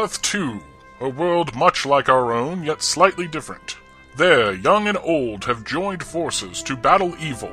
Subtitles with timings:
[0.00, 0.58] Earth 2,
[1.00, 3.76] a world much like our own, yet slightly different.
[4.16, 7.52] There, young and old have joined forces to battle evil,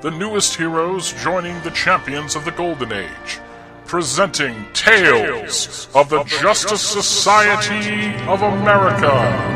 [0.00, 3.40] the newest heroes joining the champions of the Golden Age,
[3.84, 9.10] presenting Tales of the Justice Society of America.
[9.10, 9.51] Hey,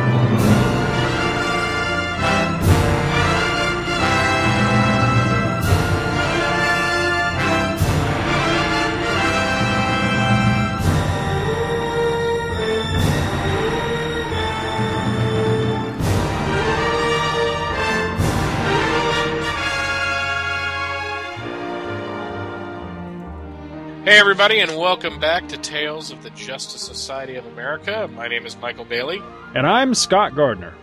[24.39, 28.07] everybody, and welcome back to Tales of the Justice Society of America.
[28.15, 29.23] My name is Michael Bailey.
[29.55, 30.75] And I'm Scott Gardner.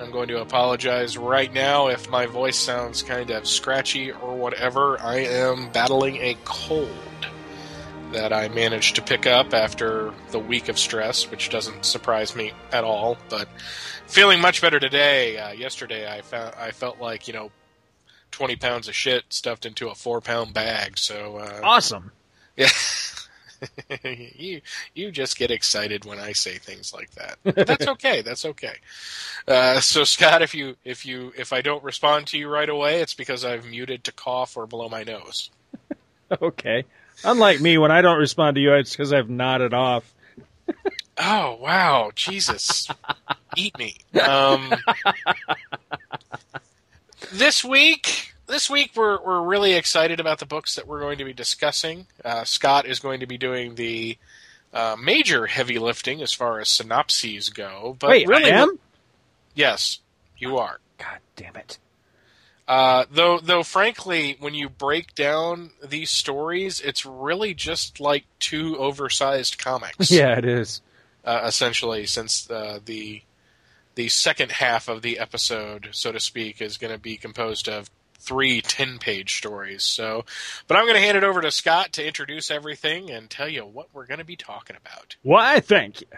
[0.00, 4.98] I'm going to apologize right now if my voice sounds kind of scratchy or whatever.
[4.98, 6.88] I am battling a cold
[8.12, 12.54] that I managed to pick up after the week of stress, which doesn't surprise me
[12.72, 13.18] at all.
[13.28, 13.46] But
[14.06, 15.36] feeling much better today.
[15.36, 17.50] Uh, yesterday, I found I felt like you know,
[18.30, 20.96] 20 pounds of shit stuffed into a four pound bag.
[20.96, 22.12] So uh, Awesome.
[22.56, 22.68] Yeah.
[24.04, 24.60] you
[24.94, 27.38] you just get excited when I say things like that.
[27.42, 28.22] But that's okay.
[28.22, 28.74] That's okay.
[29.48, 33.00] Uh, so Scott, if you if you if I don't respond to you right away,
[33.00, 35.50] it's because I've muted to cough or blow my nose.
[36.42, 36.84] Okay.
[37.24, 40.12] Unlike me, when I don't respond to you, it's because I've nodded off.
[41.18, 42.88] Oh wow, Jesus,
[43.56, 43.96] eat me.
[44.20, 44.70] Um,
[47.32, 51.24] this week, this week we're we're really excited about the books that we're going to
[51.24, 52.06] be discussing.
[52.24, 54.18] Uh, Scott is going to be doing the
[54.72, 57.96] uh, major heavy lifting as far as synopses go.
[57.98, 58.78] But Wait, really, I am?
[59.54, 60.00] yes,
[60.38, 60.78] you are.
[60.98, 61.78] God damn it.
[62.68, 68.76] Uh, though, though, frankly, when you break down these stories, it's really just like two
[68.78, 70.10] oversized comics.
[70.10, 70.80] Yeah, it is.
[71.24, 73.22] uh, essentially, since uh, the
[73.94, 77.88] the second half of the episode, so to speak, is going to be composed of
[78.18, 79.84] three 10 page stories.
[79.84, 80.24] So,
[80.66, 83.62] but I'm going to hand it over to Scott to introduce everything and tell you
[83.62, 85.16] what we're going to be talking about.
[85.22, 86.08] Why, thank you.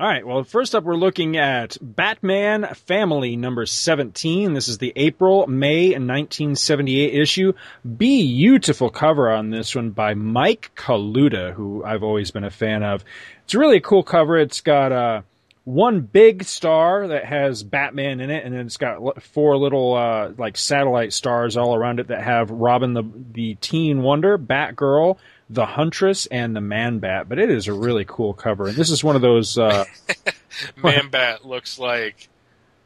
[0.00, 4.52] All right, well, first up, we're looking at Batman Family number 17.
[4.52, 7.52] This is the April, May 1978 issue.
[7.96, 13.04] Beautiful cover on this one by Mike Kaluta, who I've always been a fan of.
[13.42, 14.36] It's really a cool cover.
[14.36, 15.22] It's got uh,
[15.68, 20.32] one big star that has Batman in it, and then it's got four little uh,
[20.38, 23.02] like satellite stars all around it that have Robin the
[23.32, 25.18] the Teen Wonder, Batgirl,
[25.50, 27.28] the Huntress, and the Man Bat.
[27.28, 29.58] But it is a really cool cover, and this is one of those.
[29.58, 29.84] Uh,
[30.82, 32.30] Man Bat looks like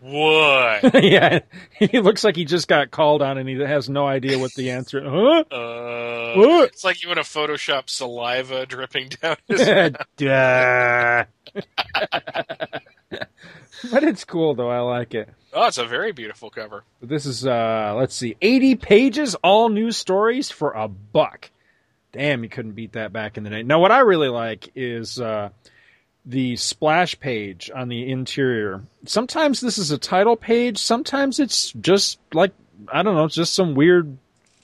[0.03, 1.03] what?
[1.05, 1.41] yeah,
[1.79, 4.71] he looks like he just got called on, and he has no idea what the
[4.73, 5.01] answer.
[5.09, 5.45] Huh?
[5.51, 6.69] Uh, What?
[6.71, 9.61] it's like you want to Photoshop saliva dripping down his
[10.17, 11.25] Duh.
[13.91, 14.71] but it's cool though.
[14.71, 15.29] I like it.
[15.53, 16.85] Oh, it's a very beautiful cover.
[17.01, 21.51] This is uh let's see, 80 pages, all new stories for a buck.
[22.13, 23.63] Damn, you couldn't beat that back in the day.
[23.63, 25.51] Now what I really like is uh
[26.25, 28.83] the splash page on the interior.
[29.07, 32.53] Sometimes this is a title page, sometimes it's just like
[32.93, 34.17] I don't know, it's just some weird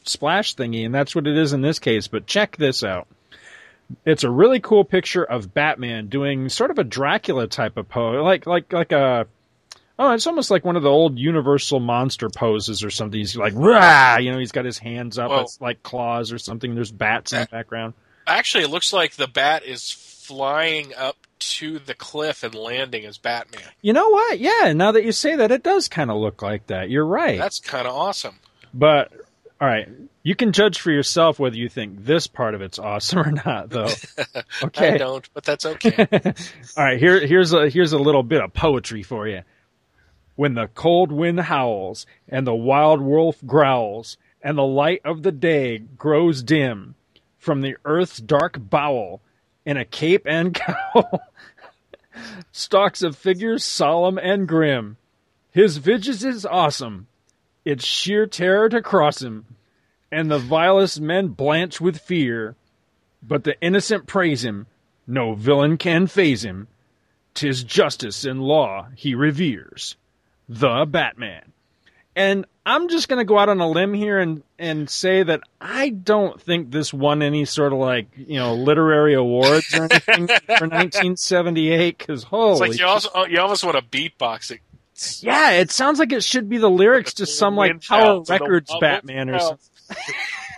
[0.04, 3.08] splash thingy and that's what it is in this case, but check this out.
[4.04, 8.22] It's a really cool picture of Batman doing sort of a Dracula type of pose,
[8.22, 9.26] like like like a
[10.00, 13.18] Oh, it's almost like one of the old Universal monster poses or something.
[13.18, 14.18] He's like, rah!
[14.18, 15.32] You know, he's got his hands up.
[15.42, 16.76] It's like claws or something.
[16.76, 17.94] There's bats in the background.
[18.24, 23.18] Actually, it looks like the bat is flying up to the cliff and landing as
[23.18, 23.62] Batman.
[23.82, 24.38] You know what?
[24.38, 26.90] Yeah, now that you say that, it does kind of look like that.
[26.90, 27.38] You're right.
[27.38, 28.38] That's kind of awesome.
[28.74, 29.12] But,
[29.60, 29.88] all right,
[30.22, 33.70] you can judge for yourself whether you think this part of it's awesome or not,
[33.70, 33.88] though.
[34.62, 34.94] Okay.
[34.94, 36.06] I don't, but that's okay.
[36.76, 39.42] All right, here here's a here's a little bit of poetry for you.
[40.34, 45.32] When the cold wind howls and the wild wolf growls and the light of the
[45.32, 46.96] day grows dim
[47.38, 49.22] from the earth's dark bowel
[49.68, 50.54] in a cape and
[50.94, 51.20] cowl
[52.50, 54.96] stalks of figures solemn and grim.
[55.50, 57.06] His visage is awesome.
[57.66, 59.44] It's sheer terror to cross him,
[60.10, 62.56] and the vilest men blanch with fear.
[63.22, 64.68] But the innocent praise him,
[65.06, 66.68] no villain can phase him.
[67.34, 69.96] 'Tis justice and law he reveres.
[70.48, 71.52] The Batman.
[72.18, 75.40] And I'm just going to go out on a limb here and, and say that
[75.60, 80.26] I don't think this won any sort of like, you know, literary awards or anything
[80.26, 80.32] for
[80.66, 82.70] 1978 because It's holy.
[82.70, 84.58] like you also oh, you almost want to beatbox it.
[85.22, 88.40] yeah, it sounds like it should be the lyrics to some like Power howls and
[88.40, 89.66] the Records Batman or something.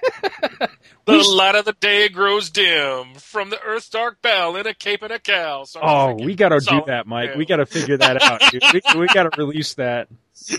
[1.06, 5.02] The light of the day grows dim from the earth's dark bell in a cape
[5.02, 5.64] and a cowl.
[5.66, 7.34] So Oh, we got to do that, Mike.
[7.34, 8.40] We got to figure that out.
[8.52, 10.08] We, we got to release that.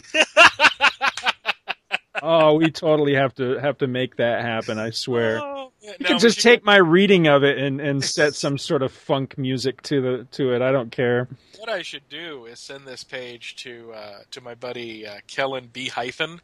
[2.23, 4.77] Oh, we totally have to have to make that happen.
[4.77, 5.39] I swear.
[5.41, 8.35] Oh, yeah, You no, can just should take my reading of it and, and set
[8.35, 10.61] some sort of funk music to the to it.
[10.61, 11.27] I don't care.
[11.57, 15.69] What I should do is send this page to uh, to my buddy uh, Kellen
[15.73, 15.88] B.
[15.88, 16.41] Hyphen,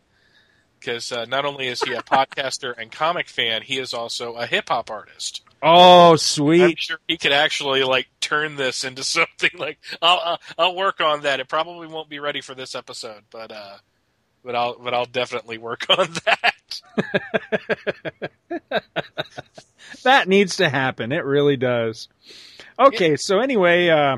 [0.79, 4.45] because uh, not only is he a podcaster and comic fan, he is also a
[4.45, 5.41] hip hop artist.
[5.61, 6.61] Oh, sweet!
[6.63, 11.01] I'm sure he could actually like turn this into something like I'll I'll, I'll work
[11.01, 11.39] on that.
[11.39, 13.77] It probably won't be ready for this episode, but uh,
[14.43, 16.81] but I'll but I'll definitely work on that.
[20.03, 21.11] That needs to happen.
[21.11, 22.07] It really does.
[22.79, 24.17] Okay, so anyway, uh,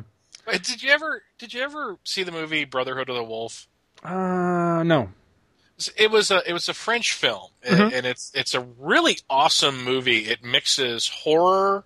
[0.52, 3.68] Did you ever did you ever see the movie Brotherhood of the Wolf?
[4.04, 5.10] uh, no.
[5.96, 7.94] It was a it was a French film, Mhm.
[7.94, 10.26] and it's it's a really awesome movie.
[10.30, 11.86] It mixes horror,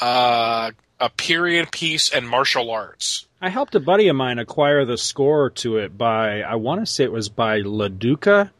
[0.00, 3.26] uh, a period piece, and martial arts.
[3.40, 6.86] I helped a buddy of mine acquire the score to it by, I want to
[6.86, 8.50] say it was by LoDuca,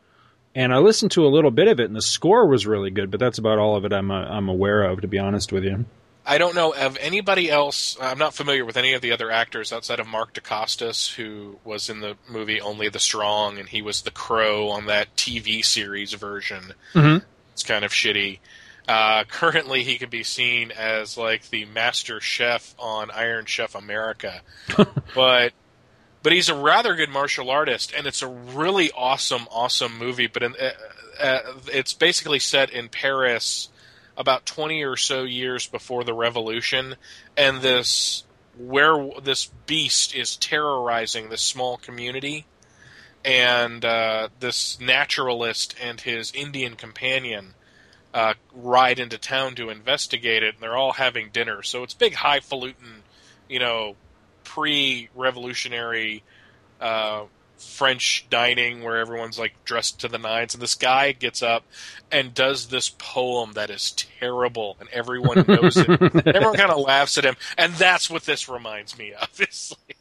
[0.54, 3.10] and I listened to a little bit of it, and the score was really good,
[3.10, 5.64] but that's about all of it I'm, uh, I'm aware of, to be honest with
[5.64, 5.84] you.
[6.30, 7.96] I don't know of anybody else.
[8.00, 11.90] I'm not familiar with any of the other actors outside of Mark Dacascos, who was
[11.90, 16.12] in the movie Only the Strong, and he was the Crow on that TV series
[16.12, 16.74] version.
[16.94, 17.24] Mhm.
[17.52, 18.38] It's kind of shitty.
[18.86, 24.42] Uh, currently, he can be seen as like the master chef on Iron Chef America,
[25.16, 25.52] but
[26.22, 30.28] but he's a rather good martial artist, and it's a really awesome, awesome movie.
[30.28, 30.70] But in, uh,
[31.20, 31.40] uh,
[31.72, 33.68] it's basically set in Paris
[34.20, 36.94] about 20 or so years before the revolution
[37.36, 38.24] and this
[38.58, 42.44] where this beast is terrorizing this small community
[43.24, 47.54] and uh, this naturalist and his indian companion
[48.12, 51.62] uh, ride into town to investigate it and they're all having dinner.
[51.62, 53.02] So it's big highfalutin
[53.48, 53.96] you know
[54.44, 56.22] pre-revolutionary
[56.80, 57.24] uh,
[57.60, 61.62] French dining where everyone's like dressed to the nines, and this guy gets up
[62.10, 65.88] and does this poem that is terrible, and everyone knows it.
[66.26, 69.28] everyone kind of laughs at him, and that's what this reminds me of.
[69.40, 69.96] It's like-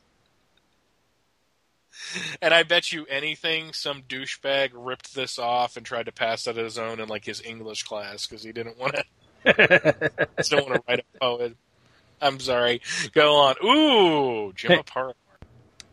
[2.41, 6.57] and I bet you anything, some douchebag ripped this off and tried to pass it
[6.57, 9.03] as his own in like his English class because he didn't want to.
[9.45, 11.55] didn't want to write a poem.
[12.21, 12.81] I'm sorry.
[13.13, 13.55] Go on.
[13.63, 14.83] Ooh, Jim Hey.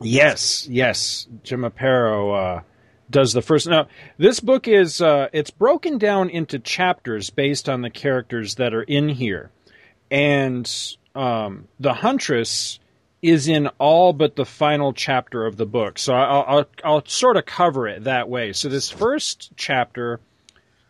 [0.00, 1.26] Yes, yes.
[1.42, 2.62] Jim Aparo uh,
[3.10, 3.66] does the first.
[3.66, 3.88] Now,
[4.18, 8.82] this book is uh, it's broken down into chapters based on the characters that are
[8.82, 9.50] in here,
[10.10, 10.70] and
[11.14, 12.78] um, the Huntress
[13.22, 15.98] is in all but the final chapter of the book.
[15.98, 18.52] So I'll, I'll I'll sort of cover it that way.
[18.52, 20.20] So this first chapter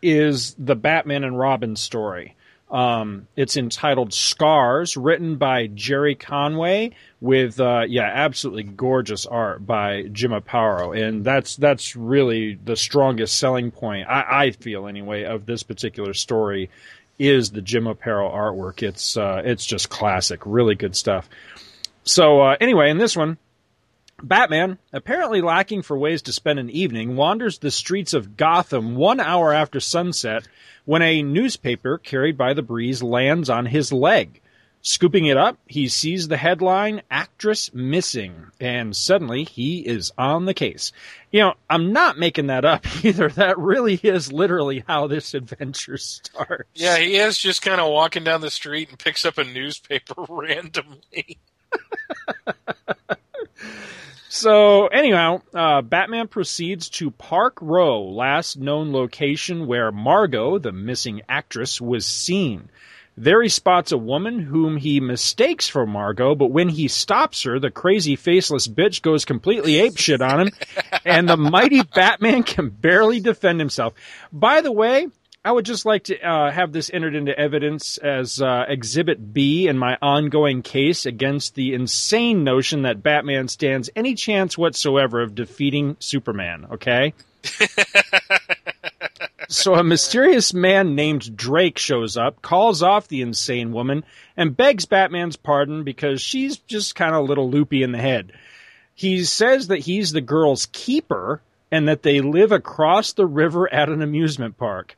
[0.01, 2.35] is the Batman and Robin story.
[2.69, 6.91] Um, it's entitled Scars, written by Gerry Conway,
[7.21, 13.39] with uh, yeah, absolutely gorgeous art by Jim Aparo, and that's that's really the strongest
[13.39, 16.69] selling point I, I feel anyway of this particular story
[17.17, 18.83] is the Jim Aparo artwork.
[18.83, 21.29] It's uh, it's just classic, really good stuff.
[22.03, 23.37] So uh, anyway, in this one,
[24.21, 29.19] Batman, apparently lacking for ways to spend an evening, wanders the streets of Gotham one
[29.19, 30.47] hour after sunset
[30.85, 34.41] when a newspaper carried by the breeze lands on his leg.
[34.81, 40.53] Scooping it up, he sees the headline, Actress Missing, and suddenly he is on the
[40.53, 40.93] case.
[41.29, 43.29] You know, I'm not making that up either.
[43.29, 46.69] That really is literally how this adventure starts.
[46.73, 50.15] Yeah, he is just kind of walking down the street and picks up a newspaper
[50.29, 51.37] randomly.
[54.29, 61.21] So, anyhow, uh, Batman proceeds to Park Row, last known location where Margot, the missing
[61.29, 62.69] actress, was seen.
[63.19, 67.57] There he spots a woman whom he mistakes for Margot, but when he stops her,
[67.59, 70.51] the crazy faceless bitch goes completely apeshit on him,
[71.03, 73.93] and the mighty Batman can barely defend himself.
[74.31, 75.07] By the way,
[75.47, 79.69] I would just like to uh, have this entered into evidence as uh, Exhibit B
[79.69, 85.35] in my ongoing case against the insane notion that Batman stands any chance whatsoever of
[85.35, 87.13] defeating Superman, okay?
[89.47, 94.03] so a mysterious man named Drake shows up, calls off the insane woman,
[94.35, 98.33] and begs Batman's pardon because she's just kind of a little loopy in the head.
[98.93, 103.87] He says that he's the girl's keeper and that they live across the river at
[103.87, 104.97] an amusement park.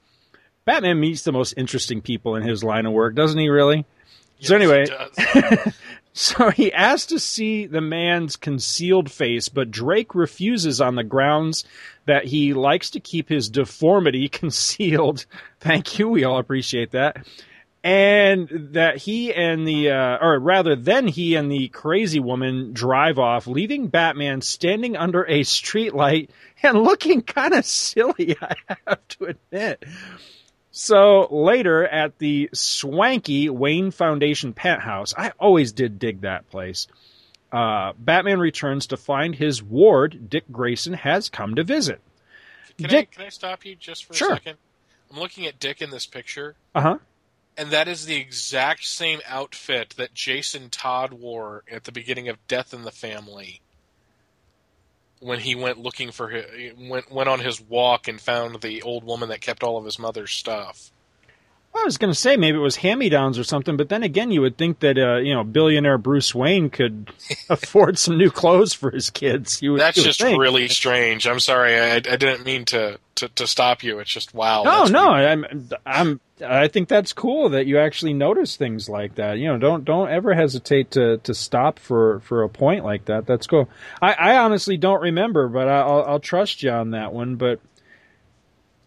[0.70, 3.86] Batman meets the most interesting people in his line of work, doesn't he really?
[4.40, 4.86] So anyway-
[5.34, 5.72] he.
[6.12, 11.64] So he asks to see the man's concealed face, but Drake refuses on the grounds
[12.08, 15.26] that he likes to keep his deformity concealed.
[15.60, 16.10] Thank you.
[16.10, 17.26] We all appreciate that.
[17.84, 23.18] And that he and the, uh, or rather, then he and the crazy woman drive
[23.18, 26.30] off, leaving Batman standing under a streetlight
[26.62, 28.56] and looking kind of silly, I
[28.88, 29.86] have to admit.
[30.82, 36.88] So later at the swanky Wayne Foundation penthouse, I always did dig that place.
[37.52, 42.00] Uh, Batman returns to find his ward, Dick Grayson, has come to visit.
[42.78, 44.32] Can, Dick- I, can I stop you just for Sure.
[44.32, 44.56] a second?
[45.12, 46.98] I'm looking at Dick in this picture, Uh huh.
[47.58, 52.38] and that is the exact same outfit that Jason Todd wore at the beginning of
[52.48, 53.60] Death in the Family.
[55.22, 56.46] When he went looking for his,
[56.78, 60.00] went went on his walk and found the old woman that kept all of his
[60.00, 60.92] mother's stuff.
[61.76, 64.42] I was going to say maybe it was hand-me-downs or something, but then again, you
[64.42, 67.12] would think that uh, you know billionaire Bruce Wayne could
[67.50, 69.62] afford some new clothes for his kids.
[69.62, 70.40] You would, That's just think.
[70.40, 71.28] really strange.
[71.28, 74.00] I'm sorry, I, I didn't mean to, to, to stop you.
[74.00, 74.64] It's just wow.
[74.64, 75.10] No, no.
[75.10, 79.38] I'm, I'm, I think that's cool that you actually notice things like that.
[79.39, 83.25] You know, don't, don't ever hesitate to, to stop for, for a point like that.
[83.25, 83.69] That's cool.
[84.01, 87.36] I, I honestly don't remember, but I- I'll, I'll trust you on that one.
[87.36, 87.60] But,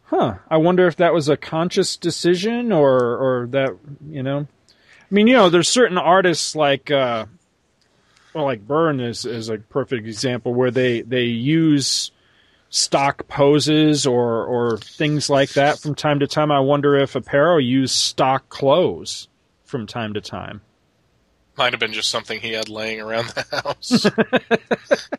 [0.05, 3.77] huh, I wonder if that was a conscious decision or, or that,
[4.09, 7.27] you know, I mean, you know, there's certain artists like, uh,
[8.35, 12.13] well, like Byrne is, is a perfect example where they, they use,
[12.73, 16.51] stock poses or or things like that from time to time.
[16.51, 19.29] I wonder if Aparo used stock clothes
[19.65, 20.63] from time to time.
[21.57, 24.07] Might have been just something he had laying around the house.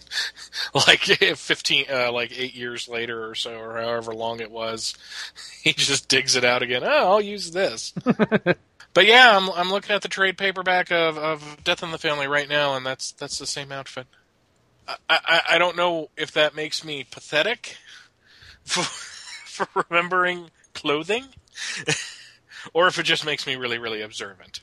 [0.74, 4.94] like fifteen, uh, like eight years later or so, or however long it was,
[5.62, 6.82] he just digs it out again.
[6.84, 7.92] Oh, I'll use this.
[8.94, 12.28] but yeah, I'm I'm looking at the trade paperback of, of Death in the Family
[12.28, 14.06] right now, and that's that's the same outfit.
[14.88, 17.76] I, I, I don't know if that makes me pathetic
[18.64, 21.26] for, for remembering clothing,
[22.74, 24.60] or if it just makes me really really observant.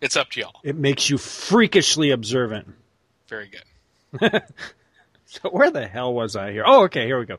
[0.00, 0.60] It's up to y'all.
[0.64, 2.68] It makes you freakishly observant.
[3.28, 3.48] Very
[4.20, 4.42] good.
[5.32, 6.62] So where the hell was I here?
[6.66, 7.38] Oh, okay, here we go.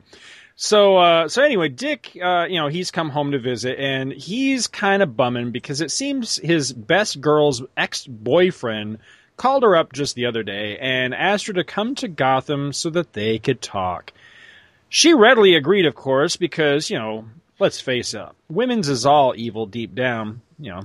[0.55, 4.65] So, uh, so anyway, Dick, uh, you know, he's come home to visit, and he's
[4.65, 8.97] kind of bumming because it seems his best girl's ex-boyfriend
[9.37, 12.89] called her up just the other day and asked her to come to Gotham so
[12.91, 14.13] that they could talk.
[14.89, 17.25] She readily agreed, of course, because you know,
[17.59, 20.81] let's face it, women's is all evil deep down, you know,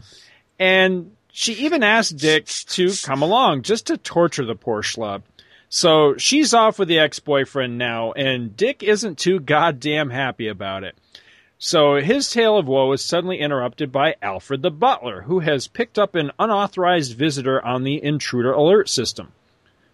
[0.59, 5.23] and she even asked Dick to come along just to torture the poor schlub.
[5.69, 10.97] So she's off with the ex-boyfriend now, and Dick isn't too goddamn happy about it.
[11.59, 15.99] So his tale of woe is suddenly interrupted by Alfred the butler, who has picked
[15.99, 19.33] up an unauthorized visitor on the intruder alert system.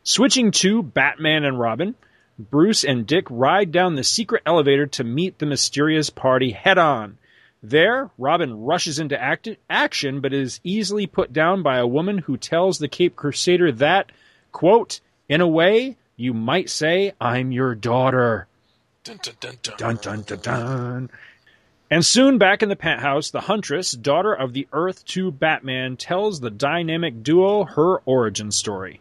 [0.03, 1.95] Switching to Batman and Robin,
[2.39, 7.17] Bruce and Dick ride down the secret elevator to meet the mysterious party head on.
[7.63, 12.37] There, Robin rushes into act- action, but is easily put down by a woman who
[12.37, 14.13] tells the Cape Crusader that,
[14.53, 18.49] quote, in a way, you might say, I'm your daughter.
[19.05, 19.77] Dun, dun, dun, dun.
[19.79, 21.11] Dun dun dun dun.
[21.95, 26.41] And soon back in the penthouse, the Huntress, daughter of the Earth 2 Batman, tells
[26.41, 29.01] the dynamic duo her origin story.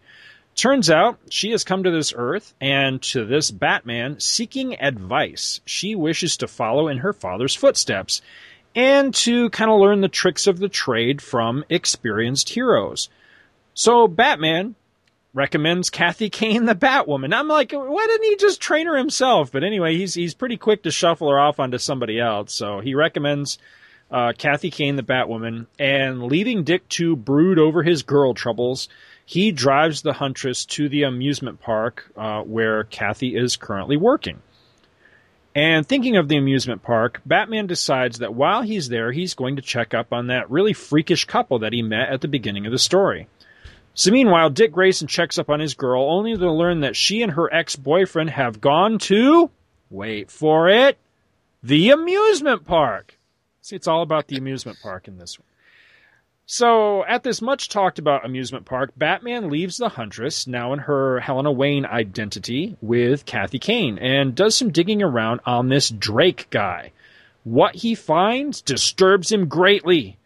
[0.53, 5.59] Turns out she has come to this Earth and to this Batman seeking advice.
[5.65, 8.21] She wishes to follow in her father's footsteps
[8.75, 13.09] and to kind of learn the tricks of the trade from experienced heroes.
[13.73, 14.75] So Batman
[15.33, 17.33] recommends Kathy Kane the Batwoman.
[17.33, 19.51] I'm like, why didn't he just train her himself?
[19.51, 22.53] But anyway, he's he's pretty quick to shuffle her off onto somebody else.
[22.53, 23.57] So he recommends
[24.11, 28.87] uh, Kathy Kane the Batwoman, and leaving Dick to brood over his girl troubles,
[29.25, 34.41] he drives the Huntress to the amusement park uh, where Kathy is currently working.
[35.55, 39.61] And thinking of the amusement park, Batman decides that while he's there, he's going to
[39.61, 42.79] check up on that really freakish couple that he met at the beginning of the
[42.79, 43.27] story.
[43.95, 47.31] So meanwhile, Dick Grayson checks up on his girl, only to learn that she and
[47.33, 49.51] her ex-boyfriend have gone to,
[49.89, 50.97] wait for it,
[51.62, 53.17] the amusement park.
[53.62, 55.45] See, it's all about the amusement park in this one.
[56.45, 61.21] So, at this much talked about amusement park, Batman leaves the Huntress, now in her
[61.21, 66.91] Helena Wayne identity, with Kathy Kane, and does some digging around on this Drake guy.
[67.45, 70.17] What he finds disturbs him greatly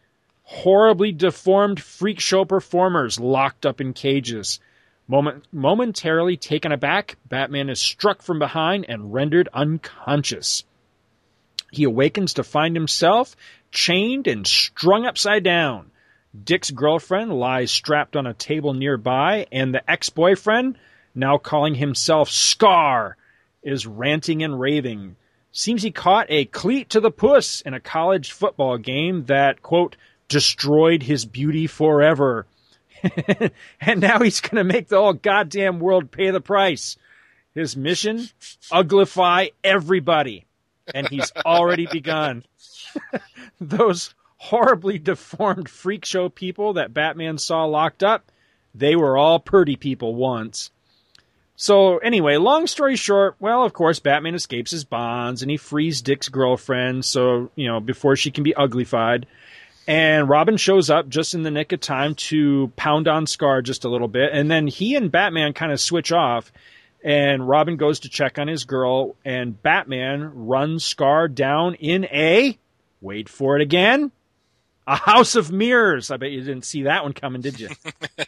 [0.50, 4.62] horribly deformed freak show performers locked up in cages.
[5.06, 10.64] Moment, momentarily taken aback, Batman is struck from behind and rendered unconscious.
[11.70, 13.36] He awakens to find himself
[13.72, 15.92] chained and strung upside down.
[16.46, 20.78] Dick's girlfriend lies strapped on a table nearby, and the ex boyfriend,
[21.14, 23.18] now calling himself Scar,
[23.64, 25.18] is ranting and raving.
[25.52, 29.98] Seems he caught a cleat to the puss in a college football game that, quote,
[30.28, 32.46] destroyed his beauty forever.
[33.82, 36.98] and now he's going to make the whole goddamn world pay the price.
[37.54, 38.28] His mission?
[38.72, 40.46] Uglify everybody.
[40.94, 42.46] And he's already begun.
[43.60, 48.32] Those horribly deformed freak show people that Batman saw locked up,
[48.74, 50.72] they were all purdy people once.
[51.56, 56.04] So anyway, long story short, well, of course, Batman escapes his bonds and he frees
[56.04, 59.24] Dick's girlfriend, so you know before she can be uglified.
[59.88, 63.86] And Robin shows up just in the nick of time to pound on Scar just
[63.86, 66.52] a little bit, and then he and Batman kind of switch off.
[67.04, 72.58] And Robin goes to check on his girl, and Batman runs Scar down in a
[73.00, 74.12] wait for it again
[74.88, 76.10] a house of mirrors.
[76.10, 77.70] I bet you didn't see that one coming, did you?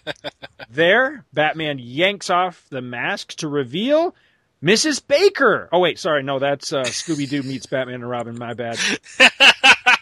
[0.69, 4.13] there, Batman yanks off the mask to reveal
[4.61, 5.01] Mrs.
[5.05, 5.69] Baker.
[5.71, 8.37] Oh wait, sorry, no, that's uh, Scooby Doo meets Batman and Robin.
[8.37, 8.77] My bad.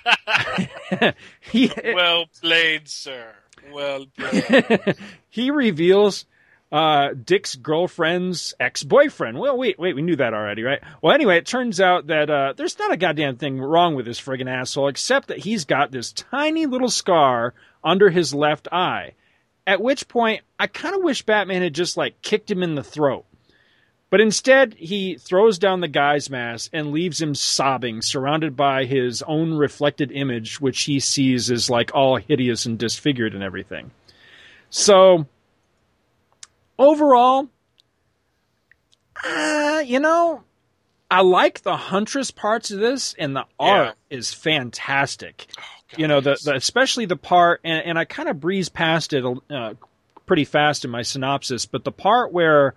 [1.42, 3.34] he, well played, sir.
[3.72, 4.96] Well played.
[5.30, 6.26] he reveals
[6.72, 9.40] uh, Dick's girlfriend's ex boyfriend.
[9.40, 10.82] Well, wait, wait, we knew that already, right?
[11.02, 14.20] Well, anyway, it turns out that uh, there's not a goddamn thing wrong with this
[14.20, 19.14] friggin' asshole, except that he's got this tiny little scar under his left eye.
[19.66, 22.84] At which point, I kind of wish Batman had just like kicked him in the
[22.84, 23.26] throat.
[24.10, 29.22] But instead, he throws down the guy's mask and leaves him sobbing, surrounded by his
[29.24, 33.92] own reflected image, which he sees as like all hideous and disfigured and everything.
[34.70, 35.26] So,
[36.80, 37.50] overall,
[39.26, 40.44] uh, you know,
[41.12, 45.48] I like the Huntress parts of this, and the art is fantastic.
[45.58, 45.62] Oh,
[45.92, 49.12] God, you know, the, the, especially the part, and, and I kind of breeze past
[49.12, 49.74] it uh,
[50.26, 52.74] pretty fast in my synopsis, but the part where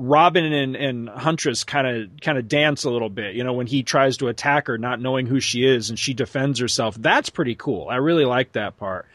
[0.00, 3.66] Robin and, and Huntress kind of kind of dance a little bit, you know, when
[3.66, 6.94] he tries to attack her, not knowing who she is, and she defends herself.
[6.94, 7.88] That's pretty cool.
[7.88, 9.06] I really like that part.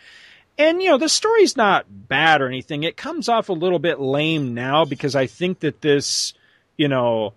[0.58, 2.84] And you know, the story's not bad or anything.
[2.84, 6.34] It comes off a little bit lame now because I think that this,
[6.76, 7.32] you know,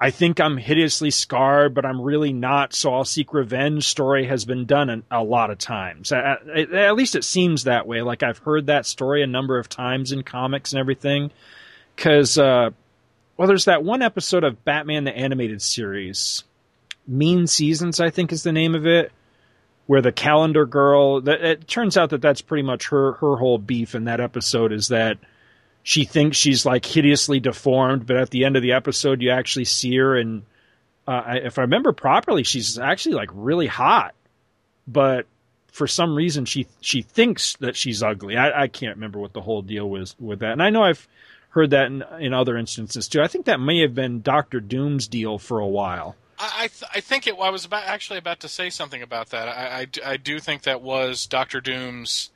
[0.00, 2.72] I think I'm hideously scarred, but I'm really not.
[2.72, 3.84] So I'll seek revenge.
[3.84, 6.12] Story has been done a, lot of times.
[6.12, 8.00] At, at, least it seems that way.
[8.00, 11.30] Like I've heard that story a number of times in comics and everything.
[11.94, 12.70] Because, uh,
[13.36, 16.44] well, there's that one episode of Batman the Animated Series,
[17.06, 19.12] Mean Seasons, I think is the name of it,
[19.86, 23.58] where the calendar girl that it turns out that that's pretty much her her whole
[23.58, 25.18] beef in that episode is that
[25.82, 29.64] she thinks she's like hideously deformed but at the end of the episode you actually
[29.64, 30.42] see her and
[31.06, 34.14] uh, if i remember properly she's actually like really hot.
[34.88, 35.26] But
[35.72, 38.36] for some reason she she thinks that she's ugly.
[38.36, 40.52] I, I can't remember what the whole deal was with that.
[40.52, 41.06] And i know i've
[41.56, 45.08] heard that in, in other instances too i think that may have been dr doom's
[45.08, 47.34] deal for a while I th- I think it.
[47.40, 49.48] I was about actually about to say something about that.
[49.48, 52.30] I, I, I do think that was Doctor Doom's.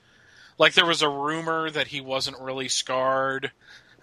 [0.59, 3.53] Like there was a rumor that he wasn't really scarred,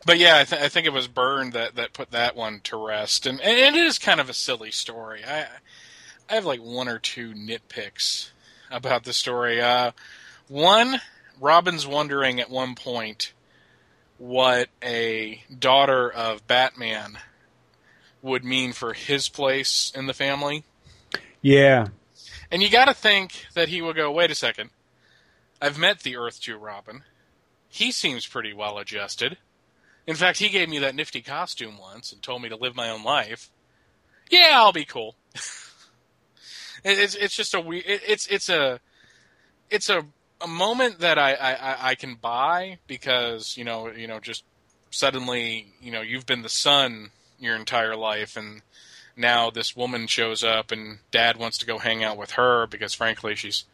[0.06, 2.78] but yeah, I, th- I think it was Byrne that, that put that one to
[2.78, 5.22] rest, and, and it is kind of a silly story.
[5.26, 5.48] I
[6.30, 8.32] I have like one or two nitpicks
[8.70, 9.62] about the story.
[9.62, 9.92] Uh,
[10.48, 11.02] one,
[11.40, 13.34] Robin's wondering at one point
[14.18, 17.18] what a daughter of Batman
[18.22, 20.64] would mean for his place in the family.
[21.42, 21.88] Yeah.
[22.52, 24.70] And you got to think that he will go, wait a second.
[25.62, 27.04] I've met the Earth 2 Robin.
[27.70, 29.38] He seems pretty well adjusted.
[30.06, 32.90] In fact, he gave me that nifty costume once and told me to live my
[32.90, 33.52] own life.
[34.30, 35.16] Yeah, I'll be cool.
[36.84, 37.84] it's it's just a weird.
[37.86, 38.80] It's it's a
[39.70, 40.06] it's a
[40.42, 44.44] a moment that I, I I can buy because you know you know just
[44.92, 48.62] suddenly you know you've been the son your entire life and
[49.16, 52.94] now this woman shows up and dad wants to go hang out with her because
[52.94, 53.66] frankly she's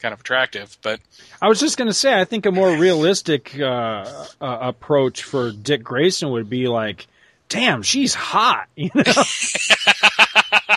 [0.00, 1.00] kind of attractive but
[1.42, 4.04] i was just going to say i think a more realistic uh,
[4.40, 7.06] uh, approach for dick grayson would be like
[7.48, 9.02] damn she's hot you know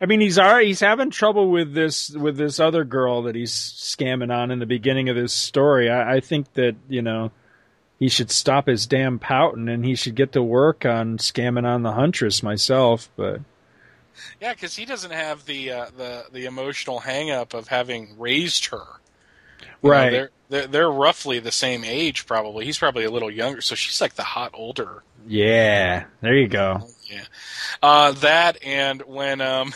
[0.00, 4.34] I mean, he's he's having trouble with this with this other girl that he's scamming
[4.34, 5.90] on in the beginning of this story.
[5.90, 7.32] I, I think that you know
[7.98, 11.82] he should stop his damn pouting and he should get to work on scamming on
[11.82, 13.10] the huntress myself.
[13.14, 13.40] But
[14.40, 18.84] yeah, because he doesn't have the uh, the the emotional hangup of having raised her.
[19.82, 20.04] You right.
[20.04, 22.64] Know, they're, they're they're roughly the same age, probably.
[22.64, 25.02] He's probably a little younger, so she's like the hot older.
[25.26, 26.88] Yeah, there you go.
[27.10, 27.24] Yeah,
[27.82, 29.72] uh, that and when um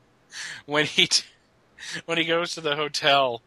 [0.66, 1.24] when he t-
[2.06, 3.42] when he goes to the hotel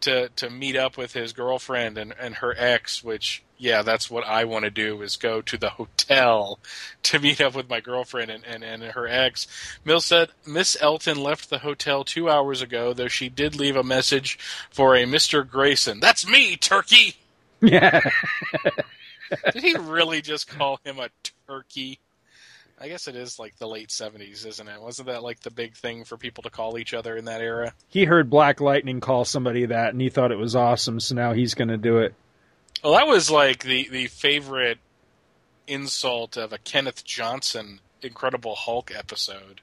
[0.00, 4.24] to to meet up with his girlfriend and, and her ex, which yeah, that's what
[4.24, 6.58] I want to do is go to the hotel
[7.04, 9.46] to meet up with my girlfriend and, and, and her ex.
[9.84, 13.82] Mill said Miss Elton left the hotel two hours ago, though she did leave a
[13.82, 14.38] message
[14.70, 15.48] for a Mr.
[15.48, 16.00] Grayson.
[16.00, 17.14] That's me, turkey.
[17.62, 18.00] Yeah.
[19.52, 21.08] Did he really just call him a
[21.48, 21.98] turkey?
[22.78, 24.80] I guess it is like the late seventies, isn't it?
[24.80, 27.72] Wasn't that like the big thing for people to call each other in that era?
[27.88, 31.00] he heard Black Lightning call somebody that, and he thought it was awesome.
[31.00, 32.14] So now he's going to do it.
[32.84, 34.78] Well, that was like the the favorite
[35.66, 39.62] insult of a Kenneth Johnson Incredible Hulk episode.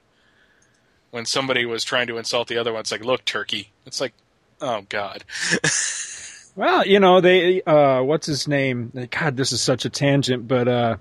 [1.10, 4.12] When somebody was trying to insult the other one, it's like, "Look, turkey." It's like,
[4.60, 5.24] oh god.
[6.56, 8.92] Well, you know, they uh what's his name?
[9.10, 10.96] God, this is such a tangent, but uh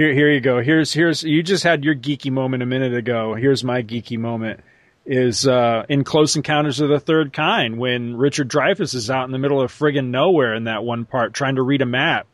[0.00, 0.62] here here you go.
[0.62, 3.34] Here's here's you just had your geeky moment a minute ago.
[3.34, 4.60] Here's my geeky moment
[5.04, 9.32] is uh in Close Encounters of the Third Kind when Richard Dreyfuss is out in
[9.32, 12.26] the middle of friggin' nowhere in that one part trying to read a map.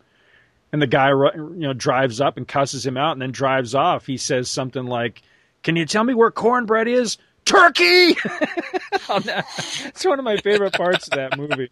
[0.71, 4.07] And the guy you know drives up and cusses him out and then drives off.
[4.07, 5.23] He says something like,
[5.65, 8.17] "Can you tell me where cornbread is?" Turkey.
[9.09, 11.71] it's one of my favorite parts of that movie.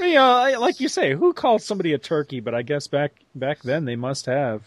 [0.00, 2.40] You know, like you say, who called somebody a turkey?
[2.40, 4.62] But I guess back back then they must have.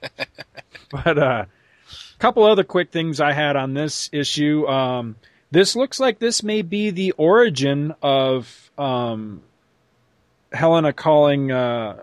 [0.90, 4.66] but uh, a couple other quick things I had on this issue.
[4.66, 5.16] Um,
[5.50, 9.42] this looks like this may be the origin of um,
[10.52, 12.02] Helena calling uh,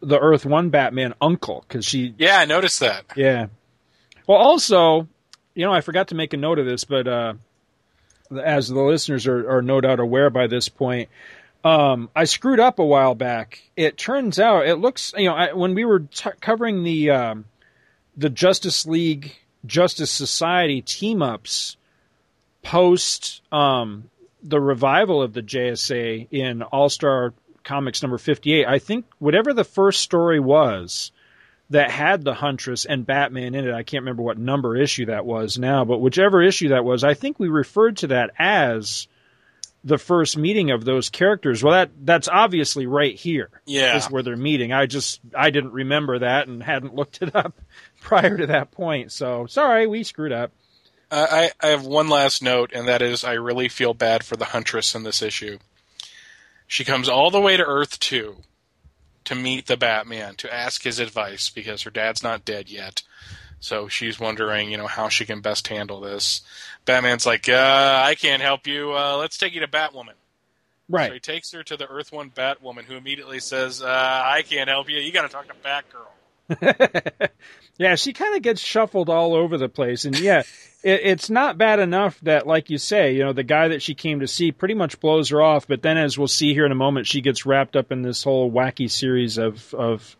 [0.00, 3.04] the Earth One Batman Uncle because she Yeah, I noticed that.
[3.16, 3.46] yeah.
[4.26, 5.08] Well, also,
[5.54, 7.34] you know, I forgot to make a note of this, but uh,
[8.30, 11.08] as the listeners are, are no doubt aware by this point,
[11.64, 13.62] um, I screwed up a while back.
[13.76, 17.44] It turns out it looks, you know, I, when we were t- covering the um,
[18.16, 21.76] the Justice League Justice Society team ups
[22.62, 24.10] post um,
[24.42, 29.52] the revival of the JSA in All Star Comics number fifty eight, I think whatever
[29.52, 31.10] the first story was
[31.70, 33.74] that had the Huntress and Batman in it.
[33.74, 37.14] I can't remember what number issue that was now, but whichever issue that was, I
[37.14, 39.06] think we referred to that as
[39.84, 41.62] the first meeting of those characters.
[41.62, 43.96] Well, that that's obviously right here Yeah.
[43.96, 44.72] is where they're meeting.
[44.72, 47.54] I just I didn't remember that and hadn't looked it up
[48.00, 49.12] prior to that point.
[49.12, 50.52] So sorry, we screwed up.
[51.10, 54.36] Uh, I, I have one last note, and that is I really feel bad for
[54.36, 55.58] the Huntress in this issue.
[56.66, 58.36] She comes all the way to Earth 2
[59.24, 63.02] to meet the Batman, to ask his advice, because her dad's not dead yet.
[63.60, 66.42] So she's wondering, you know, how she can best handle this.
[66.84, 68.92] Batman's like, uh, I can't help you.
[68.92, 70.14] Uh, let's take you to Batwoman.
[70.88, 71.08] Right.
[71.08, 74.68] So he takes her to the Earth 1 Batwoman, who immediately says, uh, I can't
[74.68, 74.98] help you.
[74.98, 76.08] You got to talk to Batgirl.
[77.78, 80.42] yeah, she kind of gets shuffled all over the place, and yeah,
[80.82, 83.94] it, it's not bad enough that, like you say, you know, the guy that she
[83.94, 85.68] came to see pretty much blows her off.
[85.68, 88.22] But then, as we'll see here in a moment, she gets wrapped up in this
[88.22, 90.16] whole wacky series of of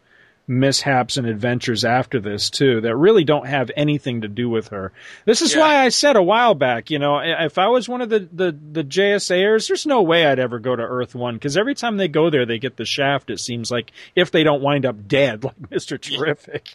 [0.48, 4.92] mishaps and adventures after this too that really don't have anything to do with her.
[5.26, 5.60] This is Yeah.
[5.60, 8.50] why I said a while back, you know, if I was one of the the
[8.72, 12.08] the JSAers, there's no way I'd ever go to Earth One because every time they
[12.08, 13.28] go there, they get the shaft.
[13.30, 16.74] It seems like if they don't wind up dead, like Mister Terrific.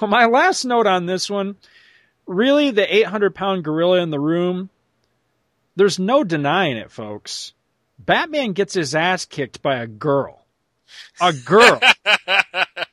[0.00, 1.56] well, my last note on this one,
[2.26, 4.68] really, the 800 pound gorilla in the room.
[5.76, 7.54] There's no denying it, folks.
[7.98, 10.39] Batman gets his ass kicked by a girl.
[11.20, 11.80] A girl.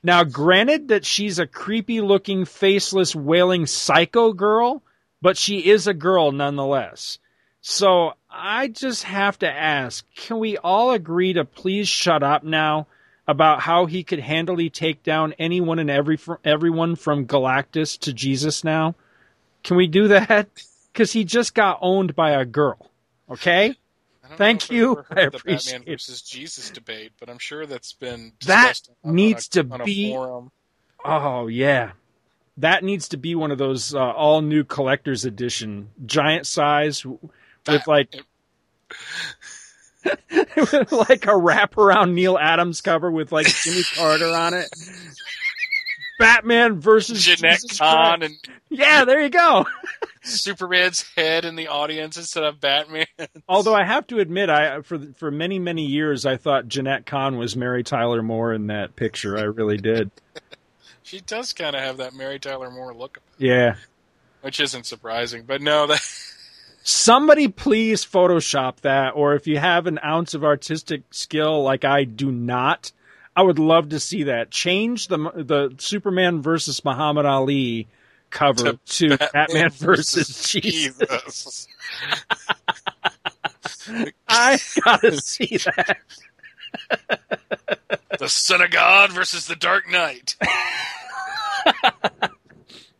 [0.03, 4.81] Now, granted that she's a creepy looking, faceless, wailing psycho girl,
[5.21, 7.19] but she is a girl nonetheless.
[7.59, 12.87] So I just have to ask, can we all agree to please shut up now
[13.27, 18.63] about how he could handily take down anyone and every everyone from Galactus to Jesus
[18.63, 18.95] now?
[19.63, 20.47] Can we do that?
[20.93, 22.89] Because he just got owned by a girl.
[23.29, 23.75] Okay?
[24.35, 25.05] Thank know if I've you.
[25.11, 25.95] I the appreciate Batman it.
[25.97, 29.81] versus Jesus debate, but I'm sure that's been That on- on needs a- to on
[29.81, 30.51] a be- forum.
[31.05, 31.91] Oh yeah,
[32.57, 37.87] that needs to be one of those uh, all new collector's edition, giant size with
[37.87, 38.15] like
[40.03, 44.69] with like a wraparound Neal Adams cover with like Jimmy Carter on it.
[46.17, 48.37] Batman versus Jenette Jesus Kahn Christ.
[48.47, 49.65] and Yeah, there you go.
[50.23, 53.05] Superman's head in the audience instead of Batman.
[53.47, 57.37] Although I have to admit, I for for many many years I thought Jenette Kahn
[57.37, 59.37] was Mary Tyler Moore in that picture.
[59.37, 60.11] I really did.
[61.03, 63.75] she does kind of have that Mary Tyler Moore look, Yeah.
[64.41, 65.43] which isn't surprising.
[65.47, 66.01] But no, that
[66.83, 72.05] Somebody please Photoshop that, or if you have an ounce of artistic skill like I
[72.05, 72.91] do not,
[73.37, 74.49] I would love to see that.
[74.49, 77.87] Change the the Superman versus Muhammad Ali
[78.31, 80.97] cover to, Batman, versus Jesus.
[81.07, 81.67] Jesus.
[84.27, 85.97] I gotta see that.
[88.17, 90.35] the Son of God versus the Dark Knight.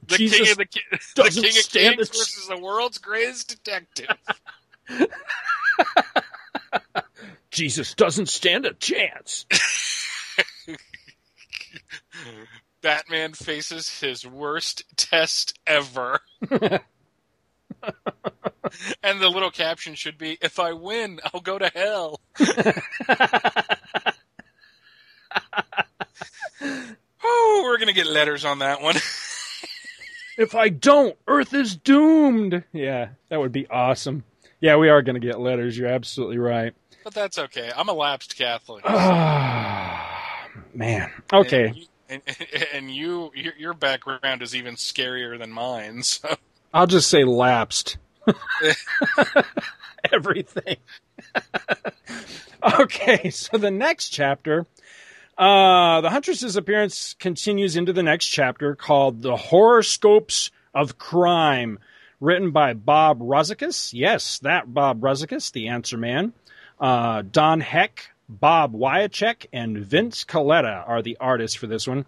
[0.08, 4.16] the Jesus King of the, Ki- the King of Kings versus the world's greatest detective.
[7.50, 9.48] Jesus doesn't stand a chance.
[12.82, 16.20] Batman faces his worst test ever.
[19.04, 22.22] and the little caption should be if I win, I'll go to hell.
[27.24, 28.96] oh, we're going to get letters on that one.
[30.38, 32.64] If I don't, Earth is doomed.
[32.72, 34.24] Yeah, that would be awesome.
[34.62, 35.76] Yeah, we are going to get letters.
[35.76, 36.76] You're absolutely right.
[37.04, 37.72] but that's okay.
[37.76, 38.84] I'm a lapsed Catholic.
[38.86, 41.12] Ah, man.
[41.34, 41.70] Okay.
[41.70, 42.22] And and,
[42.74, 46.04] and you your, your background is even scarier than mine.
[46.04, 46.36] So
[46.74, 47.98] I'll just say lapsed.
[50.12, 50.78] Everything.
[52.80, 54.66] okay, so the next chapter,
[55.38, 61.80] uh, the Huntress's appearance continues into the next chapter called The Horoscopes of Crime,
[62.20, 63.92] written by Bob Rozakis.
[63.94, 66.34] Yes, that Bob Rozakis, the answer man.
[66.80, 72.06] Uh, Don Heck, Bob Wiacek, and Vince Colletta are the artists for this one.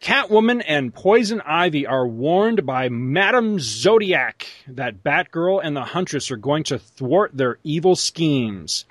[0.00, 6.36] Catwoman and Poison Ivy are warned by Madame Zodiac that Batgirl and the Huntress are
[6.36, 8.86] going to thwart their evil schemes.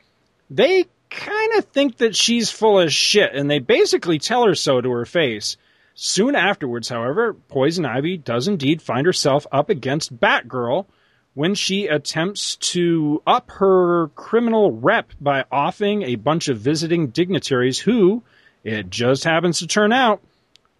[0.49, 4.81] They kind of think that she's full of shit, and they basically tell her so
[4.81, 5.57] to her face.
[5.95, 10.85] Soon afterwards, however, Poison Ivy does indeed find herself up against Batgirl
[11.33, 17.79] when she attempts to up her criminal rep by offing a bunch of visiting dignitaries
[17.79, 18.23] who,
[18.63, 20.21] it just happens to turn out,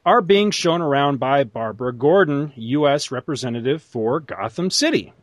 [0.06, 3.12] are being shown around by Barbara Gordon, U.S.
[3.12, 5.14] Representative for Gotham City.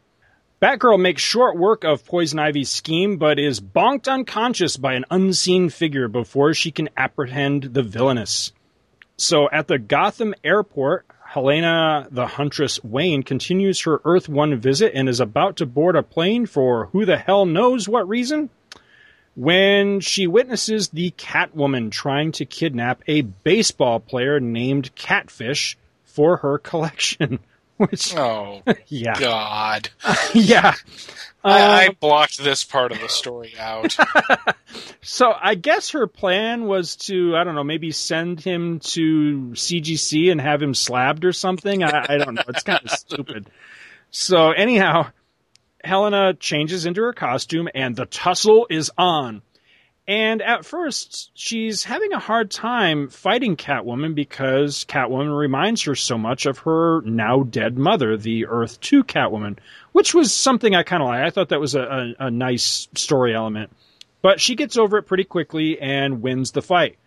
[0.60, 5.68] Batgirl makes short work of Poison Ivy's scheme, but is bonked unconscious by an unseen
[5.68, 8.52] figure before she can apprehend the villainess.
[9.18, 15.06] So at the Gotham airport, Helena the Huntress Wayne continues her Earth One visit and
[15.06, 18.48] is about to board a plane for who the hell knows what reason
[19.34, 26.56] when she witnesses the Catwoman trying to kidnap a baseball player named Catfish for her
[26.56, 27.38] collection.
[27.90, 29.90] Which, Oh yeah, God!
[30.34, 30.74] yeah.
[31.44, 33.96] I, I Um, blocked this part of the story out.
[35.02, 40.32] so I guess her plan was to, I don't know, maybe send him to CGC
[40.32, 41.84] and have him slabbed or something.
[41.84, 42.42] I, I don't know.
[42.48, 43.48] It's kind of stupid.
[44.10, 45.10] So anyhow,
[45.84, 49.42] Helena changes into her costume and the tussle is on.
[50.08, 56.16] And at first, she's having a hard time fighting Catwoman because Catwoman reminds her so
[56.16, 59.58] much of her now dead mother, the Earth 2 Catwoman,
[59.90, 61.22] which was something I kind of like.
[61.22, 63.72] I thought that was a, a, a nice story element.
[64.22, 66.98] But she gets over it pretty quickly and wins the fight.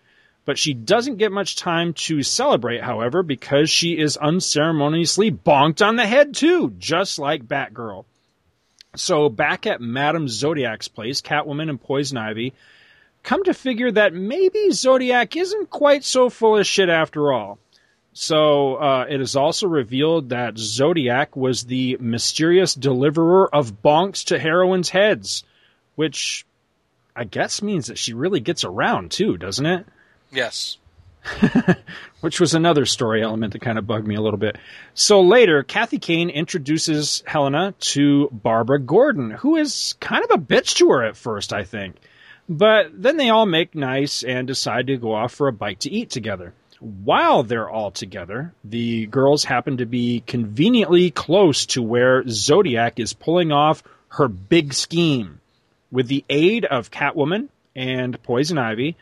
[0.43, 5.95] But she doesn't get much time to celebrate, however, because she is unceremoniously bonked on
[5.95, 8.03] the head too, just like Batgirl.
[8.95, 12.53] So back at Madame Zodiac's place, Catwoman and Poison Ivy
[13.29, 17.59] come to figure that maybe Zodiac isn't quite so full of shit after all.
[18.11, 24.39] So uh, it is also revealed that Zodiac was the mysterious deliverer of bonks to
[24.39, 25.43] heroines' heads,
[25.93, 26.43] which
[27.15, 29.85] I guess means that she really gets around too, doesn't it?
[30.31, 30.77] yes.
[32.21, 34.57] which was another story element that kind of bugged me a little bit.
[34.95, 40.77] So later, Kathy Kane introduces Helena to Barbara Gordon, who is kind of a bitch
[40.77, 41.95] to her at first, I think.
[42.49, 45.91] But then they all make nice and decide to go off for a bite to
[45.91, 46.53] eat together.
[46.79, 53.13] While they're all together, the girls happen to be conveniently close to where Zodiac is
[53.13, 55.41] pulling off her big scheme.
[55.91, 58.95] With the aid of Catwoman and Poison Ivy,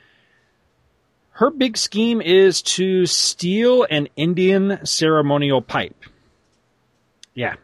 [1.32, 5.96] her big scheme is to steal an Indian ceremonial pipe.
[7.34, 7.56] Yeah.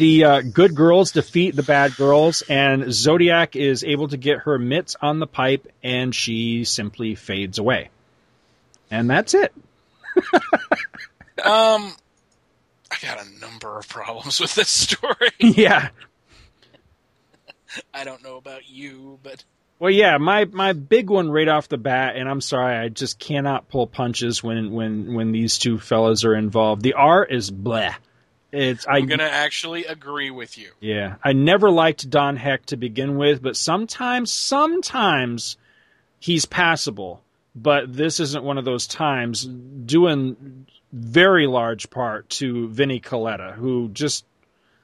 [0.00, 4.58] The uh, good girls defeat the bad girls, and Zodiac is able to get her
[4.58, 7.90] mitts on the pipe, and she simply fades away.
[8.90, 9.52] And that's it.
[11.44, 11.94] Um,
[12.90, 15.32] I got a number of problems with this story.
[15.38, 15.90] yeah.
[17.92, 19.44] I don't know about you, but
[19.78, 23.18] Well, yeah, my my big one right off the bat, and I'm sorry, I just
[23.18, 26.80] cannot pull punches when when when these two fellas are involved.
[26.80, 27.94] The art is bleh.
[28.52, 30.72] It's I I'm gonna actually agree with you.
[30.80, 35.56] Yeah, I never liked Don Heck to begin with, but sometimes, sometimes
[36.18, 37.22] he's passable.
[37.54, 39.44] But this isn't one of those times.
[39.44, 44.24] Doing very large part to Vinny Colletta, who just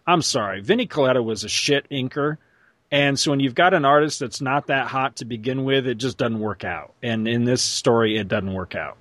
[0.06, 2.38] I'm sorry, Vinnie Colletta was a shit inker.
[2.90, 5.96] And so when you've got an artist that's not that hot to begin with, it
[5.96, 6.92] just doesn't work out.
[7.02, 8.96] And in this story, it doesn't work out.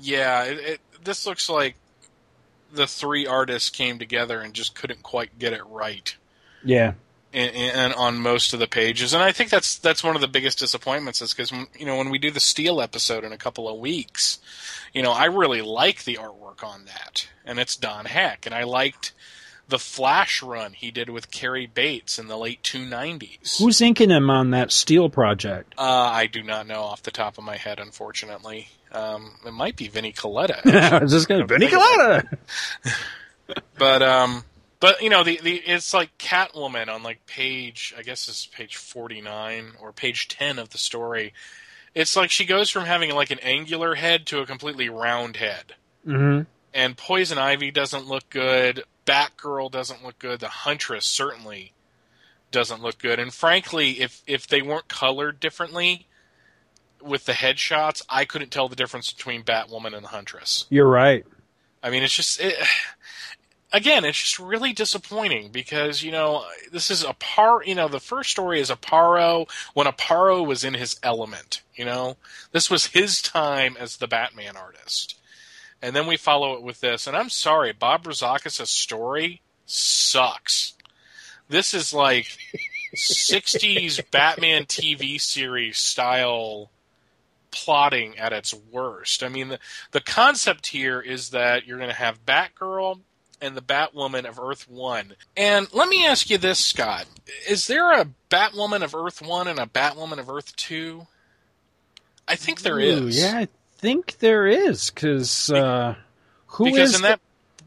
[0.00, 1.76] Yeah, it, it, this looks like
[2.72, 6.16] the three artists came together and just couldn't quite get it right.
[6.64, 6.94] Yeah.
[7.32, 10.28] And, and on most of the pages, and I think that's that's one of the
[10.28, 13.68] biggest disappointments is because you know when we do the Steel episode in a couple
[13.68, 14.38] of weeks,
[14.94, 18.62] you know I really like the artwork on that, and it's Don Heck, and I
[18.64, 19.12] liked
[19.68, 23.58] the Flash run he did with Cary Bates in the late 290s.
[23.58, 25.74] Who's inking him on that Steel project?
[25.76, 28.68] Uh, I do not know off the top of my head, unfortunately.
[28.92, 30.64] Um, it might be Vinnie Colletta.
[30.92, 32.38] I was just going to Vinnie Colletta.
[33.78, 34.44] but um,
[34.80, 38.76] but you know the the it's like Catwoman on like page I guess it's page
[38.76, 41.32] 49 or page 10 of the story.
[41.94, 45.74] It's like she goes from having like an angular head to a completely round head.
[46.06, 46.42] Mm-hmm.
[46.74, 48.84] And Poison Ivy doesn't look good.
[49.06, 50.40] Batgirl doesn't look good.
[50.40, 51.72] The Huntress certainly
[52.50, 53.18] doesn't look good.
[53.18, 56.06] And frankly, if if they weren't colored differently
[57.02, 60.66] with the headshots, I couldn't tell the difference between Batwoman and the Huntress.
[60.70, 61.24] You're right.
[61.82, 62.54] I mean, it's just it,
[63.72, 67.62] again, it's just really disappointing because you know this is a par.
[67.64, 71.62] You know, the first story is Aparo when Aparo was in his element.
[71.74, 72.16] You know,
[72.52, 75.18] this was his time as the Batman artist
[75.82, 77.06] and then we follow it with this.
[77.06, 80.74] And I'm sorry, Bob Rozakis' story sucks.
[81.48, 82.26] This is like
[82.96, 86.70] 60s Batman TV series style
[87.50, 89.22] plotting at its worst.
[89.22, 89.58] I mean, the,
[89.92, 93.00] the concept here is that you're going to have Batgirl
[93.40, 95.14] and the Batwoman of Earth 1.
[95.36, 97.06] And let me ask you this, Scott.
[97.48, 101.06] Is there a Batwoman of Earth 1 and a Batwoman of Earth 2?
[102.26, 103.20] I think there Ooh, is.
[103.20, 105.94] Yeah, I think there is because uh,
[106.48, 107.20] who because is in the- that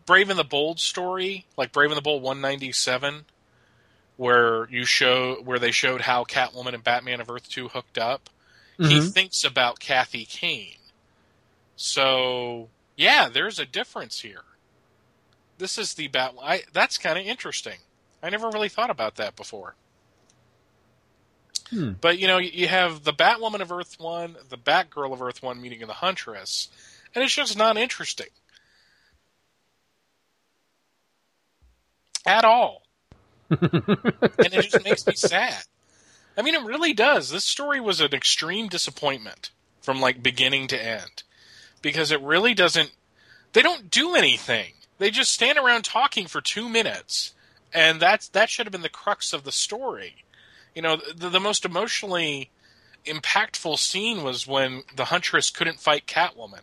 [0.05, 3.25] Brave and the Bold story, like Brave and the Bold 197,
[4.17, 8.29] where you show where they showed how Catwoman and Batman of Earth 2 hooked up,
[8.77, 9.13] he Mhm.
[9.13, 10.77] thinks about Kathy Kane.
[11.75, 14.43] So, yeah, there's a difference here.
[15.57, 17.79] This is the Bat I that's kind of interesting.
[18.23, 19.75] I never really thought about that before.
[21.69, 21.93] Hmm.
[21.93, 25.61] But you know, you have the Batwoman of Earth One, the Batgirl of Earth One
[25.61, 26.69] meeting of the Huntress,
[27.15, 28.27] and it's just not interesting
[32.25, 32.83] at all,
[33.49, 33.61] and
[34.53, 35.63] it just makes me sad.
[36.37, 37.29] I mean, it really does.
[37.29, 41.23] This story was an extreme disappointment from like beginning to end
[41.81, 42.91] because it really doesn't.
[43.53, 44.73] They don't do anything.
[44.97, 47.33] They just stand around talking for two minutes,
[47.73, 50.23] and that's that should have been the crux of the story.
[50.75, 52.49] You know, the, the most emotionally
[53.05, 56.61] impactful scene was when the Huntress couldn't fight Catwoman,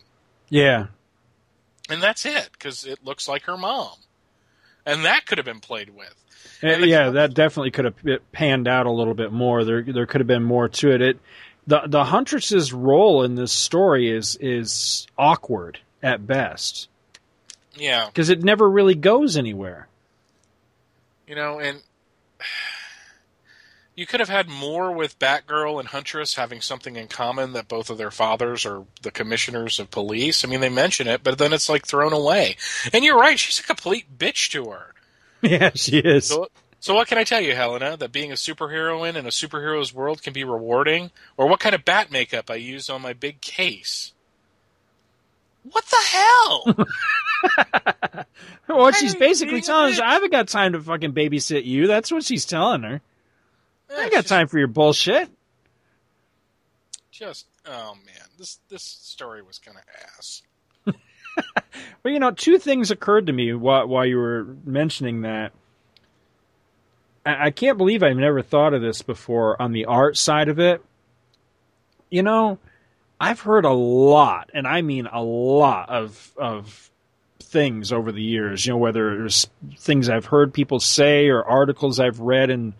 [0.48, 0.86] yeah,
[1.90, 3.96] and that's it because it looks like her mom,
[4.86, 6.14] and that could have been played with.
[6.62, 9.64] Uh, And the- yeah, that definitely could have panned out a little bit more.
[9.64, 11.00] There, there could have been more to it.
[11.02, 11.18] It,
[11.66, 16.88] the the huntress's role in this story is is awkward at best
[17.76, 19.88] Yeah, because it never really goes anywhere.
[21.26, 21.82] you know, and
[23.98, 27.90] you could have had more with Batgirl and Huntress having something in common that both
[27.90, 30.44] of their fathers are the commissioners of police.
[30.44, 32.56] I mean, they mention it, but then it's like thrown away.
[32.92, 34.94] And you're right; she's a complete bitch to her.
[35.40, 36.26] Yeah, she is.
[36.26, 36.48] So,
[36.80, 37.96] so what can I tell you, Helena?
[37.96, 41.12] That being a superheroine in a superhero's world can be rewarding?
[41.36, 44.12] Or what kind of bat makeup I used on my big case?
[45.70, 46.86] What the hell?
[48.66, 51.86] What I she's basically telling her, I haven't got time to fucking babysit you.
[51.86, 53.00] That's what she's telling her.
[53.90, 55.30] I ain't got Just- time for your bullshit.
[57.10, 59.82] Just oh man, this this story was kind of
[60.16, 60.42] ass.
[62.02, 65.52] But you know, two things occurred to me while, while you were mentioning that.
[67.26, 70.58] I, I can't believe I've never thought of this before on the art side of
[70.58, 70.82] it.
[72.10, 72.58] You know,
[73.20, 76.90] I've heard a lot, and I mean a lot of of
[77.40, 78.64] things over the years.
[78.66, 82.74] You know, whether it's things I've heard people say or articles I've read in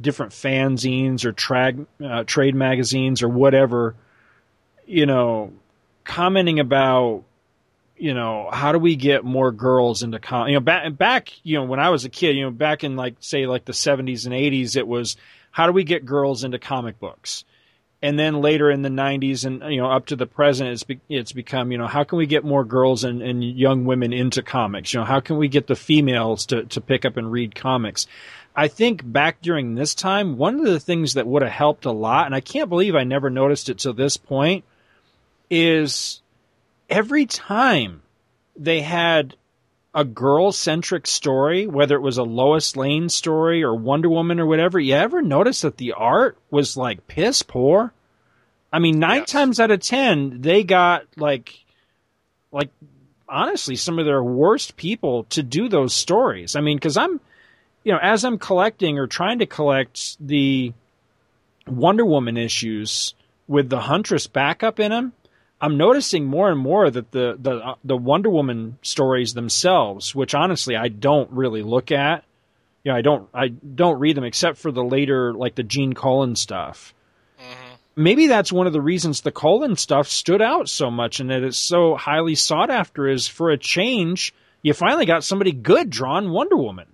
[0.00, 3.94] different fanzines or trad, uh, trade magazines or whatever.
[4.86, 5.52] You know,
[6.04, 7.24] commenting about
[8.02, 10.48] you know, how do we get more girls into com?
[10.48, 12.96] You know, back back, you know, when I was a kid, you know, back in
[12.96, 15.16] like say like the seventies and eighties, it was
[15.52, 17.44] how do we get girls into comic books?
[18.02, 21.00] And then later in the nineties and you know up to the present, it's be,
[21.08, 24.42] it's become you know how can we get more girls and, and young women into
[24.42, 24.92] comics?
[24.92, 28.08] You know, how can we get the females to to pick up and read comics?
[28.54, 31.92] I think back during this time, one of the things that would have helped a
[31.92, 34.64] lot, and I can't believe I never noticed it till this point,
[35.48, 36.20] is
[36.90, 38.02] every time
[38.56, 39.36] they had
[39.94, 44.46] a girl centric story, whether it was a Lois Lane story or Wonder Woman or
[44.46, 47.92] whatever, you ever notice that the art was like piss poor?
[48.72, 49.30] I mean, nine Yes.
[49.30, 51.54] times out of ten, they got like,
[52.50, 52.70] like,
[53.28, 56.56] honestly, some of their worst people to do those stories.
[56.56, 57.20] I mean, because I'm,
[57.84, 60.72] you know, as I'm collecting or trying to collect the
[61.66, 63.14] Wonder Woman issues
[63.48, 65.12] with the Huntress backup in them,
[65.60, 70.34] I'm noticing more and more that the the uh, the Wonder Woman stories themselves, which
[70.34, 72.24] honestly I don't really look at,
[72.82, 75.92] you know, I don't I don't read them except for the later like the Gene
[75.92, 76.94] Colan stuff.
[77.40, 77.76] Mhm.
[77.94, 81.44] Maybe that's one of the reasons the Colan stuff stood out so much and that
[81.44, 86.30] it's so highly sought after is for a change, you finally got somebody good drawn
[86.30, 86.86] Wonder Woman.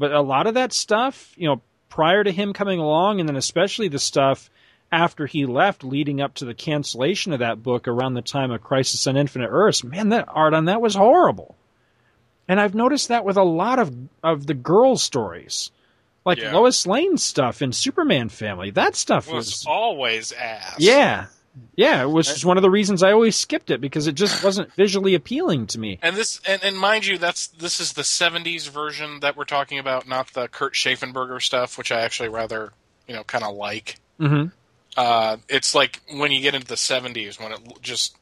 [0.00, 3.36] But a lot of that stuff, you know, prior to him coming along and then
[3.36, 4.48] especially the stuff
[4.90, 8.62] after he left leading up to the cancellation of that book around the time of
[8.62, 11.54] Crisis on Infinite Earths, man, that art on that was horrible.
[12.48, 15.70] And I've noticed that with a lot of of the girl stories.
[16.24, 16.54] Like Yeah.
[16.54, 18.70] Lois Lane stuff in Superman Family.
[18.70, 20.76] That stuff was was always ass.
[20.78, 21.26] Yeah.
[21.74, 24.44] Yeah, it was just one of the reasons I always skipped it because it just
[24.44, 25.98] wasn't visually appealing to me.
[26.02, 29.78] And this, and, and mind you, that's this is the '70s version that we're talking
[29.78, 32.72] about, not the Kurt Schaffenberger stuff, which I actually rather,
[33.08, 33.96] you know, kind of like.
[34.18, 34.46] hmm
[34.96, 38.16] Uh, it's like when you get into the '70s when it just,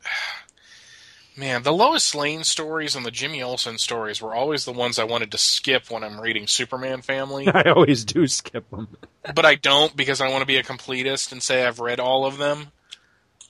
[1.37, 5.05] man, the Lois Lane stories and the Jimmy Olsen stories were always the ones I
[5.05, 8.89] wanted to skip when I'm reading Superman Family, I always do skip them.
[9.35, 12.25] but I don't because I want to be a completist and say I've read all
[12.27, 12.69] of them.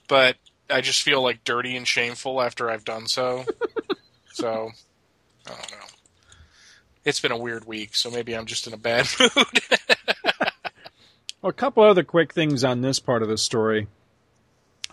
[0.09, 0.35] But
[0.69, 3.45] I just feel like dirty and shameful after I've done so.
[4.33, 4.71] so,
[5.45, 5.85] I don't know.
[7.05, 9.31] It's been a weird week, so maybe I'm just in a bad mood.
[11.41, 13.87] Well, a couple other quick things on this part of the story.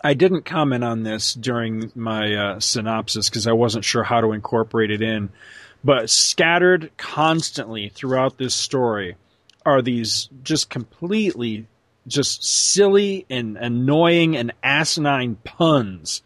[0.01, 4.31] I didn't comment on this during my uh, synopsis because I wasn't sure how to
[4.31, 5.29] incorporate it in.
[5.83, 9.17] But scattered constantly throughout this story
[9.65, 11.67] are these just completely
[12.07, 16.21] just silly and annoying and asinine puns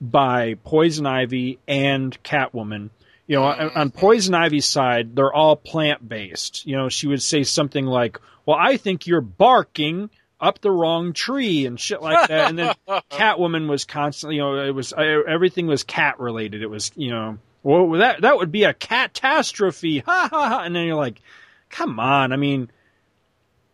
[0.00, 2.90] by Poison Ivy and Catwoman.
[3.26, 6.66] You know, on, on Poison Ivy's side, they're all plant based.
[6.66, 10.10] You know, she would say something like, "Well, I think you're barking
[10.40, 12.48] up the wrong tree" and shit like that.
[12.48, 12.74] And then
[13.10, 16.62] Catwoman was constantly, you know, it was uh, everything was cat related.
[16.62, 19.98] It was, you know, well that that would be a catastrophe.
[19.98, 20.62] Ha ha ha.
[20.62, 21.20] And then you're like,
[21.68, 22.32] come on.
[22.32, 22.70] I mean,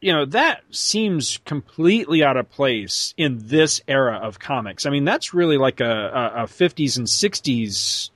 [0.02, 4.84] you know, that seems completely out of place in this era of comics.
[4.84, 8.10] I mean, that's really like a, a, a 50s and 60s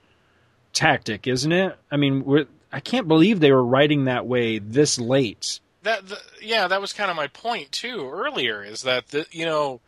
[0.73, 1.79] tactic, isn't it?
[1.89, 5.61] I mean, we're, I can't believe they were writing that way this late.
[5.85, 8.65] that the, yeah, that was kind of my point too earlier.
[8.65, 9.81] Is that the, you know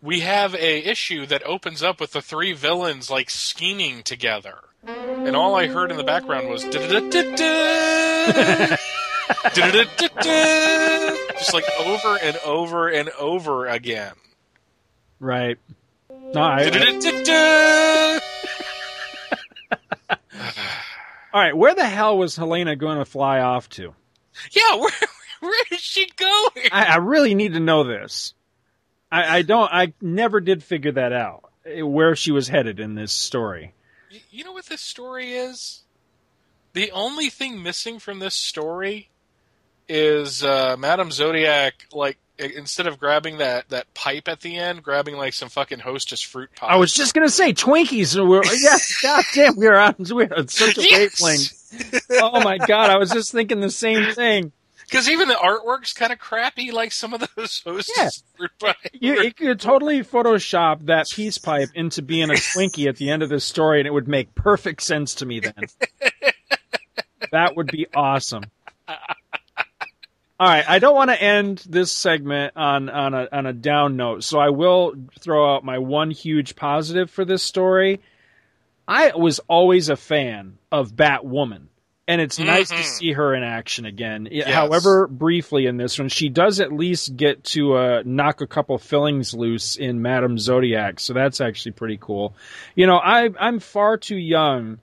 [0.00, 5.34] we have a issue that opens up with the three villains like scheming together, and
[5.34, 6.62] all I heard in the background was.
[11.38, 14.12] just like over and over and over again.
[15.18, 15.58] Right.
[16.08, 18.20] No, I, I...
[21.32, 23.94] All right, where the hell was Helena going to fly off to?
[24.50, 24.90] Yeah, where
[25.40, 26.68] where is she going?
[26.72, 28.34] I, I really need to know this.
[29.12, 29.70] I, I don't.
[29.72, 31.50] I never did figure that out.
[31.64, 33.74] eh, Where she was headed in this story.
[34.30, 35.82] You know what this story is?
[36.72, 39.10] The only thing missing from this story
[39.90, 45.16] is uh, Madame Zodiac, like instead of grabbing that, that pipe at the end, grabbing
[45.16, 46.68] like some fucking Hostess fruit pie.
[46.68, 48.16] I was just gonna say Twinkies.
[48.26, 49.96] We're, yes, goddamn, we're on.
[49.98, 51.20] We're on such a Yes!
[51.20, 52.06] wavelength.
[52.12, 54.52] Oh my god, I was just thinking the same thing.
[54.84, 58.08] because even the artwork's kind of crappy, like some of those Hostess Yeah.
[58.36, 58.74] fruit pie.
[58.92, 63.22] You, you could totally Photoshop that peace pipe into being a Twinkie at the end
[63.22, 65.54] of this story, and it would make perfect sense to me then.
[67.32, 68.44] that would be awesome.
[70.40, 73.98] All right, I don't want to end this segment on on a on a down
[73.98, 78.00] note, so I will throw out my one huge positive for this story.
[78.88, 81.64] I was always a fan of Batwoman,
[82.08, 84.28] and it's nice to see her in action again.
[84.30, 84.48] Yes.
[84.48, 88.78] However, briefly in this one, she does at least get to uh, knock a couple
[88.78, 92.34] fillings loose in Madame Zodiac, so that's actually pretty cool.
[92.74, 94.78] You know, I I'm far too young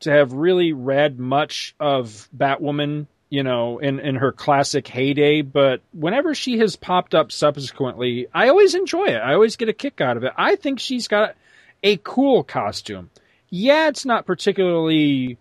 [0.00, 5.80] to have really read much of Batwoman, you know, in, in her classic heyday, but
[5.92, 9.18] whenever she has popped up subsequently, I always enjoy it.
[9.18, 10.32] I always get a kick out of it.
[10.36, 11.34] I think she's got
[11.82, 13.10] a cool costume.
[13.50, 15.36] Yeah, it's not particularly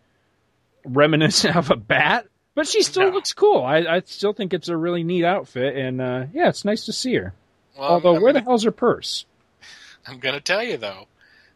[0.85, 3.09] reminiscent of a bat, but she still No.
[3.11, 3.63] looks cool.
[3.63, 6.93] I, I still think it's a really neat outfit, and uh, yeah, it's nice to
[6.93, 7.33] see her.
[7.77, 9.25] Well, Although, I'm, where the hell's her purse?
[10.05, 11.07] I'm gonna tell you though,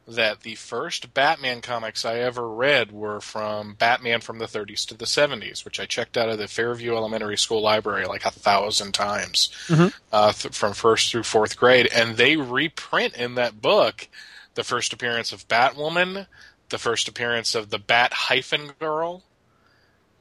[0.07, 4.95] that the first Batman comics I ever read were from Batman from the 30s to
[4.95, 8.93] the 70s, which I checked out of the Fairview Elementary School library like a thousand
[8.93, 9.93] times Mhm.
[10.11, 11.87] uh, th- from first through fourth grade.
[11.93, 14.07] And they reprint in that book
[14.55, 16.27] the first appearance of Batwoman,
[16.69, 19.23] the first appearance of the Bat hyphen girl.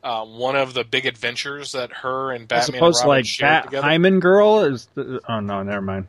[0.02, 3.26] Uh, one of the big adventures that her and I Batman suppose and Robin like
[3.40, 3.86] Bat together.
[3.86, 4.88] Hyman Girl is.
[4.94, 6.06] The, oh no, never mind.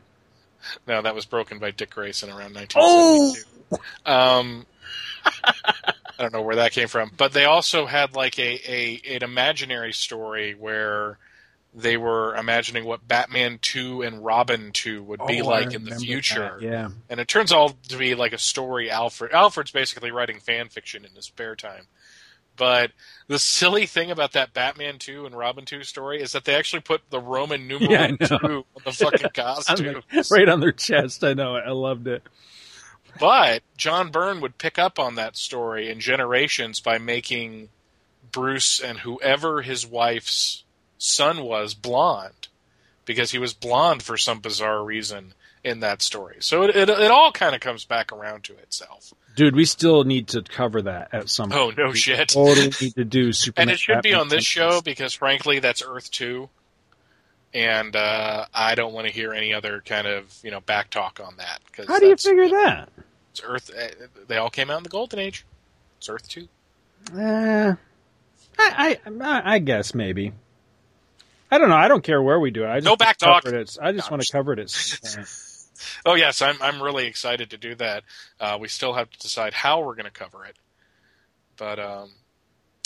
[0.87, 3.35] No, that was broken by Dick Grayson around Oh!
[3.71, 4.11] 1972.
[4.11, 4.65] Um,
[5.45, 9.23] I don't know where that came from, but they also had like a, a an
[9.23, 11.17] imaginary story where
[11.73, 15.95] they were imagining what Batman two and Robin two would be Oh, like in the
[15.95, 16.89] future, that, Yeah.
[17.09, 18.91] and it turns out to be like a story.
[18.91, 21.87] Alfred Alfred's basically writing fan fiction in his spare time.
[22.57, 22.91] But
[23.27, 26.81] the silly thing about that Batman 2 and Robin 2 story is that they actually
[26.81, 30.03] put the Roman numeral Yeah, 2 on the fucking costume.
[30.29, 31.23] right on their chest.
[31.23, 31.55] I know.
[31.55, 32.21] I loved it.
[33.19, 37.69] But John Byrne would pick up on that story in generations by making
[38.31, 40.63] Bruce and whoever his wife's
[40.97, 42.47] son was blonde,
[43.05, 45.33] because he was blonde for some bizarre reason
[45.63, 46.37] in that story.
[46.39, 49.13] So it it, it all kind of comes back around to itself.
[49.35, 51.77] Dude, we still need to cover that at some Oh point.
[51.77, 52.29] no We shit!
[52.29, 53.61] Totally need to do Superman.
[53.69, 56.49] And it should be on this show because frankly, that's Earth two,
[57.53, 61.19] and uh, I don't want to hear any other kind of you know back talk
[61.23, 61.59] on that.
[61.73, 62.89] Cause How do you figure that?
[63.31, 63.71] It's Earth.
[63.77, 63.87] uh,
[64.27, 65.45] They all came out in the Golden Age.
[65.97, 66.47] It's Earth two.
[67.15, 67.75] Uh,
[68.59, 70.33] I, I, I guess maybe.
[71.49, 71.75] I don't know.
[71.75, 72.67] I don't care where we do it.
[72.69, 73.43] I just No back wanna talk.
[73.43, 73.77] cover it.
[73.81, 75.27] I just No, want to cover it at some point.
[76.05, 78.03] Oh yes, I'm I'm really excited to do that.
[78.39, 80.55] Uh, we still have to decide how we're going to cover it,
[81.57, 82.11] but um,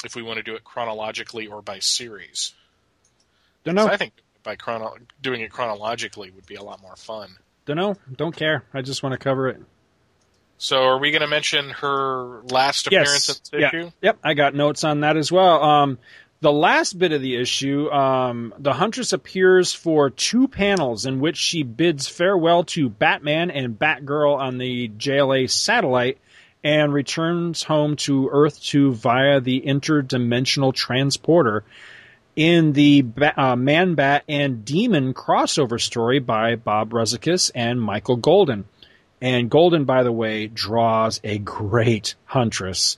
[0.06, 2.54] if we want to do it chronologically or by series,
[3.66, 3.88] Don't know.
[3.88, 4.14] I think
[4.46, 7.36] by chrono- doing it chronologically would be a lot more fun.
[7.66, 7.96] Don't know.
[8.16, 8.64] Don't care.
[8.74, 9.62] I just want to cover it.
[10.58, 13.42] So, are we going to mention her last appearance Yes.
[13.52, 13.92] in this issue?
[14.02, 14.20] Yep.
[14.24, 15.62] I got notes on that as well.
[15.62, 15.98] Um,
[16.40, 21.38] the last bit of the issue, um, the Huntress appears for two panels in which
[21.38, 26.20] she bids farewell to Batman and Batgirl on the JLA satellite
[26.64, 31.64] and returns home to Earth 2 via the interdimensional transporter
[32.36, 33.06] in the
[33.38, 38.66] uh, Man Bat and Demon crossover story by Bob Rozakis and Michael Golden.
[39.22, 42.98] And Golden, by the way, draws a great Huntress.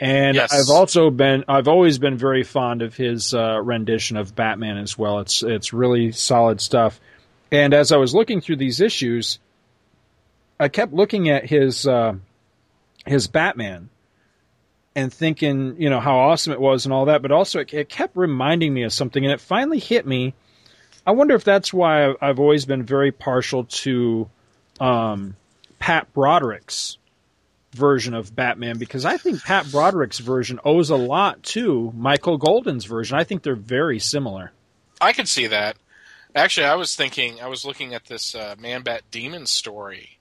[0.00, 0.52] And Yes.
[0.52, 4.98] I've also been, I've always been very fond of his uh, rendition of Batman as
[4.98, 5.20] well.
[5.20, 7.00] It's it's really solid stuff.
[7.52, 9.38] And as I was looking through these issues,
[10.58, 12.14] I kept looking at his uh,
[13.06, 13.90] his Batman
[14.94, 17.22] and thinking, you know, how awesome it was and all that.
[17.22, 20.34] But also, it, it kept reminding me of something, and it finally hit me.
[21.06, 24.28] I wonder if that's why I've- always been very partial to
[24.80, 25.36] um,
[25.78, 26.98] Pat Broderick's
[27.72, 32.84] version of Batman because I think Pat Broderick's version owes a lot to Michael Golden's
[32.84, 33.16] version.
[33.18, 34.52] I think they're very similar.
[35.00, 35.76] I can see that.
[36.34, 40.18] Actually, I was thinking, I was looking at this uh, Man Bat Demon story,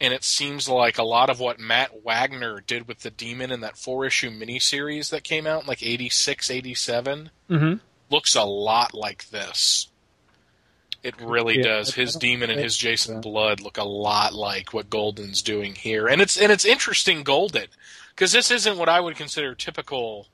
[0.00, 3.60] and it seems like a lot of what Matt Wagner did with the Demon in
[3.60, 7.78] that four issue miniseries that came out in like 86, 87 Mm-hmm.
[8.10, 9.88] looks a lot like this.
[11.02, 11.94] It really Yeah, does.
[11.94, 13.20] His demon and his Jason so.
[13.20, 17.66] Blood look a lot like what Golden's doing here, and it's and it's interesting Golden
[18.10, 20.26] because this isn't what I would consider typical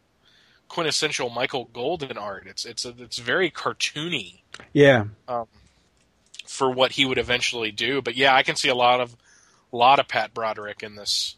[0.69, 2.47] quintessential Michael Golden art.
[2.47, 4.41] It's it's a, it's very cartoony
[4.73, 5.47] Yeah, um,
[6.47, 8.01] for what he would eventually do.
[8.01, 9.15] But yeah, I can see a lot of
[9.75, 11.37] a lot of Pat Broderick in this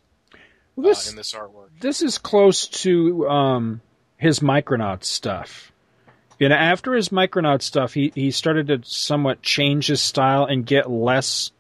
[0.77, 1.71] Well, uh, this in this artwork.
[1.81, 3.81] this is close to um,
[4.19, 5.73] his Micronaut stuff.
[6.39, 10.67] You know, after his Micronaut stuff, he, he started to somewhat change his style and
[10.67, 11.51] get less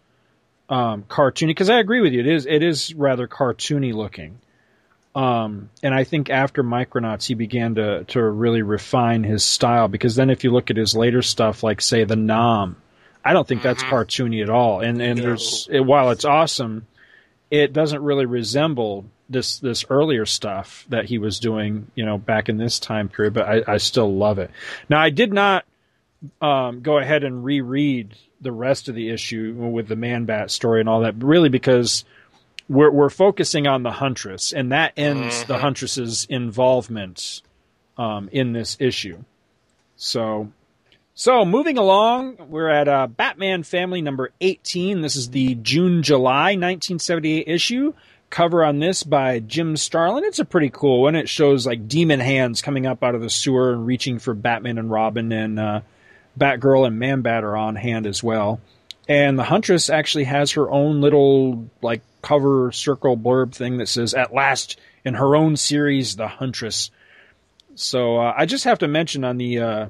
[0.68, 1.48] um, cartoony.
[1.48, 4.38] Because I agree with you, it is it is rather cartoony looking.
[5.14, 9.88] Um, and I think after Micronauts, he began to to really refine his style.
[9.88, 12.76] Because then, if you look at his later stuff, like say the Nam,
[13.26, 13.90] I don't think that's Mhm.
[13.90, 14.80] cartoony at all.
[14.80, 15.24] And and No.
[15.26, 16.86] there's while it's awesome,
[17.50, 22.48] it doesn't really resemble this this earlier stuff that he was doing, you know, back
[22.48, 23.34] in this time period.
[23.34, 24.50] But I, I still love it.
[24.88, 25.64] Now, I did not
[26.40, 30.80] um, go ahead and reread the rest of the issue with the Man Bat story
[30.80, 32.04] and all that, really because
[32.68, 35.60] we're we're focusing on the Huntress, and that ends the Mhm.
[35.60, 37.42] Huntress's involvement
[37.98, 39.18] um, in this issue.
[39.96, 40.52] So.
[41.18, 45.00] So moving along, we're at uh, Batman Family number 18.
[45.00, 47.94] This is the June July 1978 issue.
[48.28, 50.24] Cover on this by Jim Starlin.
[50.24, 51.14] It's a pretty cool one.
[51.14, 54.76] It shows like demon hands coming up out of the sewer and reaching for Batman
[54.76, 55.80] and Robin, and uh,
[56.38, 58.60] Batgirl and Man Bat are on hand as well.
[59.08, 64.12] And the Huntress actually has her own little like cover circle blurb thing that says
[64.12, 66.90] "At last in her own series, the Huntress."
[67.74, 69.88] So uh, I just have to mention on the uh,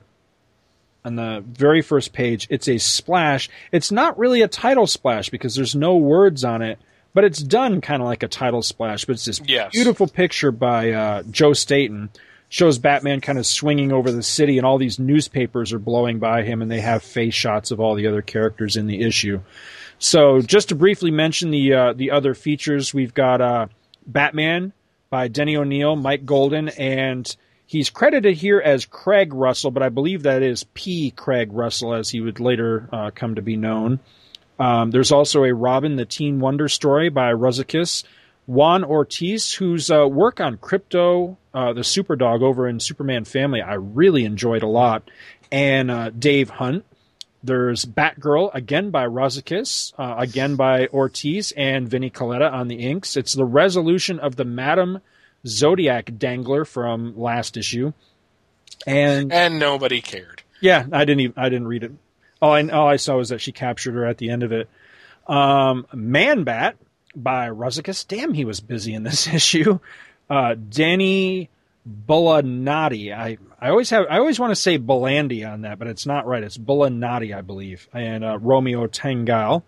[1.06, 3.48] on the very first page, it's a splash.
[3.70, 6.78] It's not really a title splash because there's no words on it,
[7.14, 9.04] but it's done kind of like a title splash.
[9.04, 9.70] But it's this Yes.
[9.72, 12.10] beautiful picture by uh, Joe Staton.
[12.48, 16.44] Shows Batman kind of swinging over the city, and all these newspapers are blowing by
[16.44, 19.40] him, and they have face shots of all the other characters in the issue.
[19.98, 23.66] So, just to briefly mention the uh, the other features, we've got uh,
[24.06, 24.72] Batman
[25.10, 27.36] by Denny O'Neil, Mike Golden, and
[27.66, 31.10] he's credited here as Craig Russell, but I believe that is P.
[31.10, 34.00] Craig Russell, as he would later uh, come to be known.
[34.58, 38.04] Um, there's also a Robin the Teen Wonder story by Rozakis.
[38.46, 43.74] Juan Ortiz, whose uh, work on Krypto, uh, the Superdog over in Superman Family, I
[43.74, 45.10] really enjoyed a lot.
[45.50, 46.84] And uh, Dave Hunt.
[47.42, 53.16] There's Batgirl, again by Rozakis, uh, again by Ortiz and Vinny Colletta on the inks.
[53.16, 55.00] It's the resolution of the Madam
[55.46, 57.92] Zodiac Dangler from last issue.
[58.86, 60.42] And And nobody cared.
[60.60, 61.92] yeah, I didn't even I didn't read it.
[62.40, 64.68] All I all I saw was that she captured her at the end of it.
[65.26, 66.76] Um, Man Bat
[67.14, 68.06] by Rozakis.
[68.06, 69.78] Damn, he was busy in this issue.
[70.28, 71.48] Uh, Danny
[72.06, 73.16] Bulanadi.
[73.16, 76.26] I I always have I always want to say Bolandi on that, but it's not
[76.26, 76.42] right.
[76.42, 77.88] It's Bulanadi, I believe.
[77.92, 79.62] And uh, Romeo Tanghal.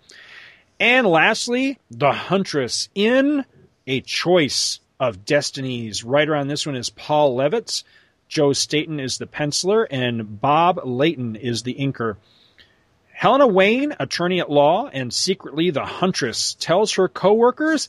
[0.80, 3.44] And lastly, the Huntress in
[3.86, 6.04] a choice of destinies.
[6.04, 7.84] Writer on this one is Paul Levitz.
[8.28, 12.16] Joe Staton is the penciler, and Bob Layton is the inker.
[13.12, 17.88] Helena Wayne, attorney at law and secretly the Huntress, tells her coworkers,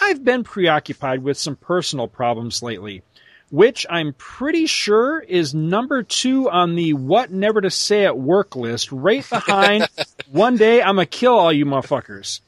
[0.00, 3.02] I've been preoccupied with some personal problems lately,
[3.50, 8.54] which I'm pretty sure is number two on the what never to say at work
[8.54, 9.88] list, right behind
[10.30, 12.40] one day I'm gonna kill all you motherfuckers.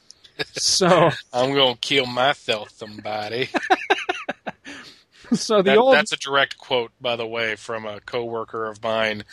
[0.52, 3.48] So, I'm going to kill myself, somebody.
[5.38, 8.82] so the That- old That's a direct quote, by the way, from a coworker of
[8.82, 9.24] mine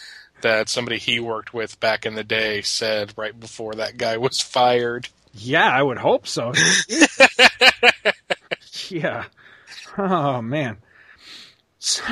[0.42, 4.40] that somebody he worked with back in the day said right before that guy was
[4.42, 5.10] fired.
[5.34, 6.54] Yeah, I would hope so.
[8.90, 9.26] yeah.
[9.98, 10.78] Oh man.
[11.80, 12.04] So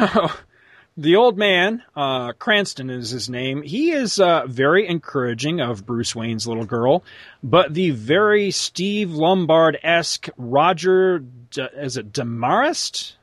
[0.95, 3.61] the old man, uh, Cranston is his name.
[3.63, 7.03] He is uh, very encouraging of Bruce Wayne's little girl,
[7.43, 13.16] but the very Steve Lombard esque Roger, D- is it Demarest?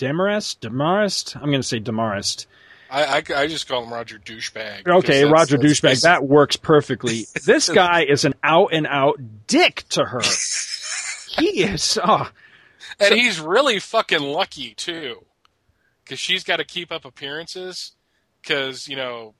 [0.00, 0.60] Demarest?
[0.60, 1.36] Demarest?
[1.36, 2.46] I'm going to say Demarest.
[2.90, 4.88] I, I, I just call him Roger Douchebag.
[4.88, 5.80] Okay, because Roger that's- douchebag.
[5.82, 7.26] that's- That works perfectly.
[7.46, 10.20] This guy is an out and out dick to her.
[11.38, 11.96] He is.
[12.02, 12.28] Oh,
[12.98, 15.24] And he's really fucking lucky, too.
[16.02, 17.92] Because she's got to keep up appearances.
[18.42, 19.34] Because, you know,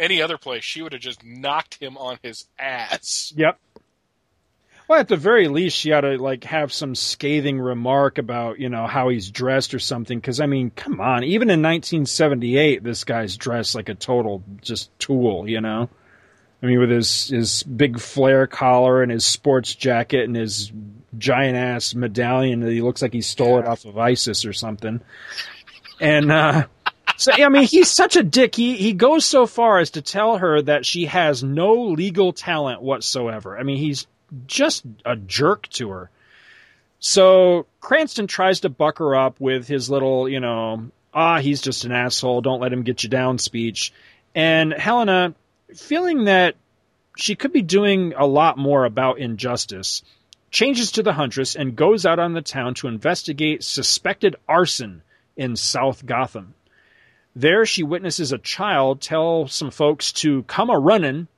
[0.00, 3.32] any other place, she would have just knocked him on his ass.
[3.36, 3.56] Yep.
[4.88, 8.68] Well, at the very least, she ought to like have some scathing remark about you
[8.68, 10.18] know how he's dressed or something.
[10.18, 14.96] Because I mean, come on, even in 1978, this guy's dressed like a total just
[14.98, 15.48] tool.
[15.48, 15.88] You know,
[16.62, 20.72] I mean, with his his big flare collar and his sports jacket and his
[21.16, 25.00] giant ass medallion that he looks like he stole it off of ISIS or something.
[26.00, 26.66] And uh,
[27.16, 28.54] so, I mean, he's such a dick.
[28.54, 32.82] He he goes so far as to tell her that she has no legal talent
[32.82, 33.58] whatsoever.
[33.58, 34.06] I mean, he's
[34.46, 36.10] just a jerk to her.
[36.98, 41.84] So Cranston tries to buck her up with his little, you know, ah, he's just
[41.84, 42.40] an asshole.
[42.40, 43.92] Don't let him get you down speech.
[44.34, 45.34] And Helena,
[45.74, 46.54] feeling that
[47.16, 50.02] she could be doing a lot more about injustice,
[50.50, 55.02] changes to the Huntress and goes out on the town to investigate suspected arson
[55.36, 56.54] in South Gotham.
[57.34, 61.28] There, she witnesses a child tell some folks to come a runnin'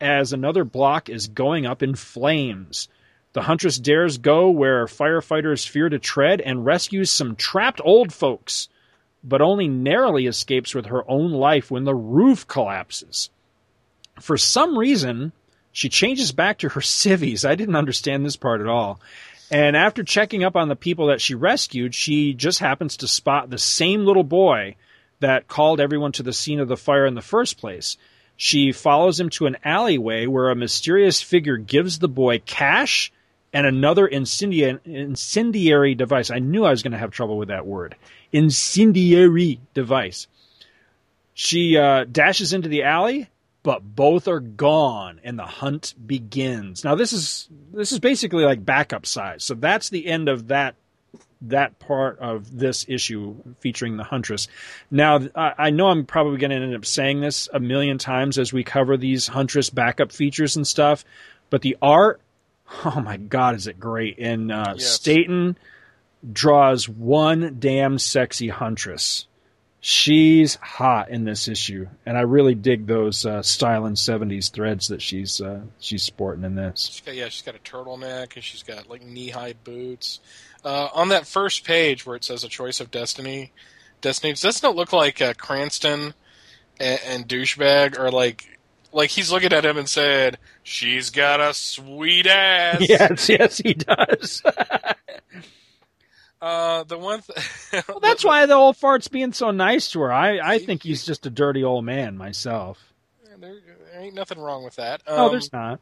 [0.00, 2.88] as another block is going up in flames.
[3.32, 8.68] The Huntress dares go where firefighters fear to tread and rescues some trapped old folks,
[9.22, 13.30] but only narrowly escapes with her own life when the roof collapses.
[14.20, 15.32] For some reason,
[15.72, 17.44] she changes back to her civvies.
[17.44, 19.00] I didn't understand this part at all.
[19.50, 23.50] And after checking up on the people that she rescued, she just happens to spot
[23.50, 24.76] the same little boy
[25.20, 27.96] that called everyone to the scene of the fire in the first place.
[28.36, 33.12] She follows him to an alleyway where a mysterious figure gives the boy cash
[33.52, 36.30] and another incendiary, device.
[36.30, 37.94] I knew I was going to have trouble with that word.
[38.32, 40.26] Incendiary device.
[41.34, 43.30] She uh, dashes into the alley,
[43.62, 46.84] but both are gone, and the hunt begins.
[46.84, 50.74] Now this is this is basically like backup size, so that's the end of that
[51.48, 54.48] that part of this issue featuring the Huntress.
[54.90, 58.38] Now, I I know I'm probably going to end up saying this a million times
[58.38, 61.04] as we cover these Huntress backup features and stuff,
[61.50, 62.20] but the art,
[62.84, 64.18] oh my god, is it great!
[64.18, 64.86] And uh, Yes.
[64.90, 65.56] Staton
[66.32, 69.26] draws one damn sexy huntress.
[69.86, 74.88] She's hot in this issue, and I really dig those uh, style and '70s threads
[74.88, 76.88] that she's uh, she's sporting in this.
[76.90, 80.20] She's got, yeah, she's got a turtleneck and she's got like knee-high boots.
[80.64, 83.52] Uh, on that first page where it says "A Choice of Destiny,"
[84.00, 86.14] Destiny doesn't it look like uh, Cranston
[86.80, 88.58] and, and douchebag are like
[88.92, 93.74] like he's looking at him and said, "She's got a sweet ass." Yes, yes, he
[93.74, 94.42] does.
[96.40, 97.22] Uh, the one.
[97.22, 100.12] Th- well, that's why the old fart's being so nice to her.
[100.12, 102.92] I, I think he's just a dirty old man myself.
[103.38, 103.54] there,
[103.92, 105.02] there ain't nothing wrong with that.
[105.06, 105.80] Oh, Um, there's not.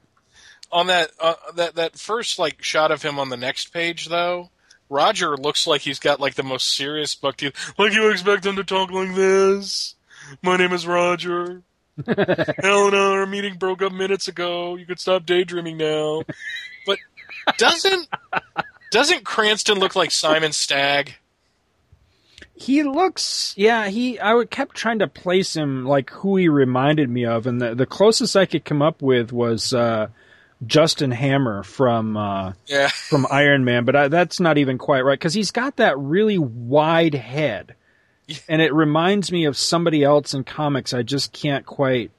[0.70, 4.50] on that uh, that that first like shot of him on the next page though
[4.92, 7.74] roger looks like he's got like the most serious buck teeth.
[7.78, 9.94] Like you expect him to talk like this?
[10.42, 11.62] My name is roger.
[12.06, 14.76] Helena our meeting broke up minutes ago.
[14.76, 16.22] You could stop daydreaming now.
[16.86, 16.98] But
[17.58, 18.08] doesn't
[18.90, 21.14] doesn't cranston look like simon stagg?
[22.54, 23.88] He looks, yeah.
[23.88, 27.60] He, I would kept trying to place him like who he reminded me of, and
[27.60, 30.08] the the closest I could come up with was uh,
[30.66, 35.18] Justin Hammer from uh, yeah from Iron Man, but I, that's not even quite right
[35.18, 37.74] because he's got that really wide head,
[38.48, 40.92] and it reminds me of somebody else in comics.
[40.94, 42.10] I just can't quite.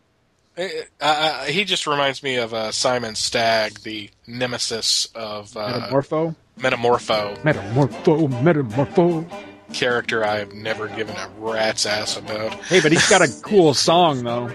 [0.55, 8.29] He just reminds me of uh, simon stagg the nemesis of uh, Metamorpho, metamorpho metamorpho,
[8.43, 9.52] metamorpho.
[9.73, 12.53] Character I've never given a rat's ass about.
[12.65, 14.49] Hey, but he's got a cool song though.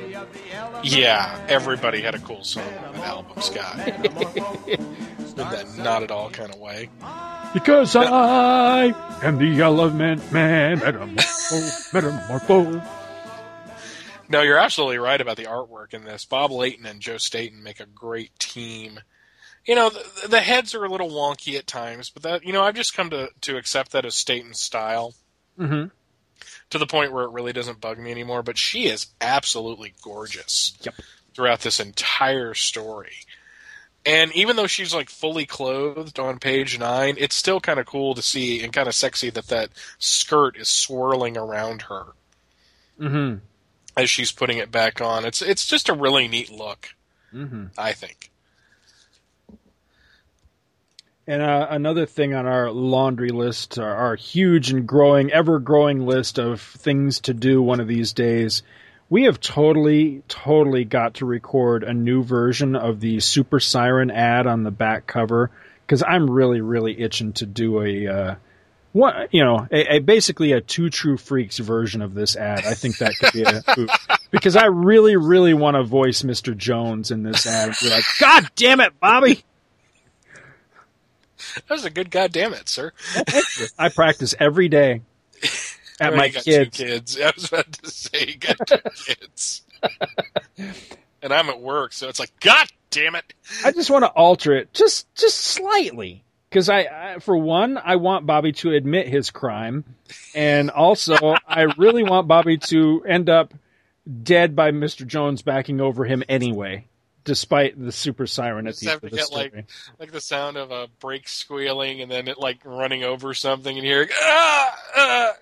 [0.82, 3.78] Yeah, everybody had a cool song on that album, Scott.
[4.68, 4.94] In
[5.36, 6.88] that not at all kind of way.
[7.54, 8.92] Because I
[9.22, 12.88] am the element man, metamorpho, metamorpho.
[14.28, 16.26] No, you're absolutely right about the artwork in this.
[16.26, 19.00] Bob Layton and Joe Staton make a great team.
[19.68, 22.62] You know, the, the heads are a little wonky at times, but that you know,
[22.62, 25.14] I've just come to to accept that as state and style
[25.56, 25.84] hmm
[26.70, 28.42] to the point where it really doesn't bug me anymore.
[28.42, 30.94] But she is absolutely gorgeous Yep.
[31.34, 33.26] throughout this entire story.
[34.06, 38.14] And even though she's like fully clothed on page nine, it's still kind of cool
[38.14, 42.14] to see and kind of sexy that that skirt is swirling around her
[42.98, 43.34] hmm
[43.98, 45.26] as she's putting it back on.
[45.26, 46.94] It's it's just a really neat look,
[47.30, 48.30] hmm I think.
[51.28, 56.06] And uh, another thing on our laundry list, our, our huge and growing, ever growing
[56.06, 58.62] list of things to do one of these days,
[59.10, 64.46] we have totally, totally got to record a new version of the Super Siren ad
[64.46, 65.50] on the back cover
[65.86, 68.34] because I'm really, really itching to do a, uh,
[68.92, 72.64] what you know, a, a basically a two true freaks version of this ad.
[72.64, 73.62] I think that could be a
[74.30, 76.56] because I really, really want to voice Mr.
[76.56, 77.76] Jones in this ad.
[77.82, 79.44] Be like, God damn it, Bobby!
[81.66, 82.92] That was a good goddamn it, sir.
[83.78, 85.02] I practice every day
[86.00, 86.76] at my got kids.
[86.76, 87.20] Two kids.
[87.20, 89.62] I was about to say you got two kids.
[91.22, 93.32] and I'm at work, so it's like, God damn it!
[93.64, 97.96] I just want to alter it just just slightly because I, I, for one, I
[97.96, 99.84] want Bobby to admit his crime,
[100.34, 103.54] and also I really want Bobby to end up
[104.22, 106.86] dead by Mister Jones backing over him anyway,
[107.28, 109.66] despite the super siren at the end of the get like story.
[109.98, 113.86] like the sound of a brake squealing and then it like running over something and
[113.86, 115.32] hearing ah, ah.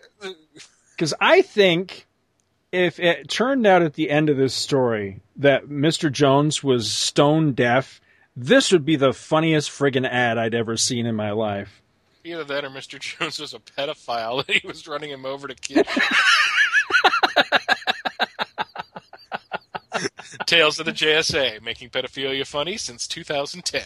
[0.91, 2.09] Because I think
[2.72, 6.11] if it turned out at the end of this story that Mr.
[6.11, 8.01] Jones was stone deaf,
[8.34, 11.82] this would be the funniest friggin' ad I'd ever seen in my life.
[12.24, 12.99] Either that or Mr.
[13.18, 15.89] Jones was a pedophile and he was running him over to kids.
[20.47, 23.83] Tales of the JSA, making pedophilia funny since 2010.